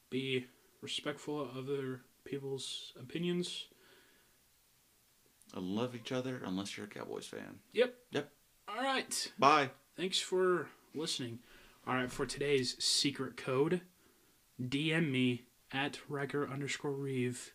be 0.08 0.46
respectful 0.80 1.40
of 1.40 1.56
other 1.56 2.00
people's 2.24 2.92
opinions. 2.98 3.66
And 5.54 5.66
love 5.66 5.96
each 5.96 6.12
other 6.12 6.40
unless 6.44 6.76
you're 6.76 6.86
a 6.86 6.88
Cowboys 6.88 7.26
fan. 7.26 7.58
Yep. 7.72 7.94
Yep. 8.12 8.30
All 8.68 8.82
right. 8.82 9.32
Bye. 9.38 9.70
Thanks 9.96 10.20
for 10.20 10.68
listening. 10.94 11.40
All 11.86 11.94
right, 11.94 12.10
for 12.10 12.26
today's 12.26 12.82
secret 12.82 13.36
code, 13.36 13.80
DM 14.60 15.10
me 15.10 15.44
at 15.72 15.98
Riker 16.08 16.48
underscore 16.48 16.92
Reeve. 16.92 17.52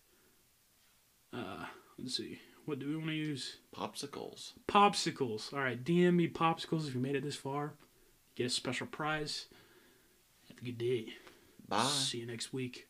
Uh, 1.32 1.66
let's 1.98 2.18
see. 2.18 2.40
What 2.66 2.80
do 2.80 2.88
we 2.88 2.96
want 2.96 3.10
to 3.10 3.14
use? 3.14 3.58
Popsicles. 3.76 4.54
Popsicles. 4.68 5.54
All 5.54 5.60
right, 5.60 5.82
DM 5.82 6.16
me 6.16 6.28
popsicles 6.28 6.88
if 6.88 6.96
you 6.96 7.00
made 7.02 7.16
it 7.16 7.24
this 7.24 7.36
far. 7.36 7.74
Get 8.36 8.48
a 8.48 8.50
special 8.50 8.88
prize. 8.88 9.46
Have 10.50 10.58
a 10.58 10.66
good 10.66 10.78
day. 10.78 11.14
Bye. 11.68 11.84
See 11.84 12.20
you 12.20 12.26
next 12.26 12.52
week. 12.52 12.88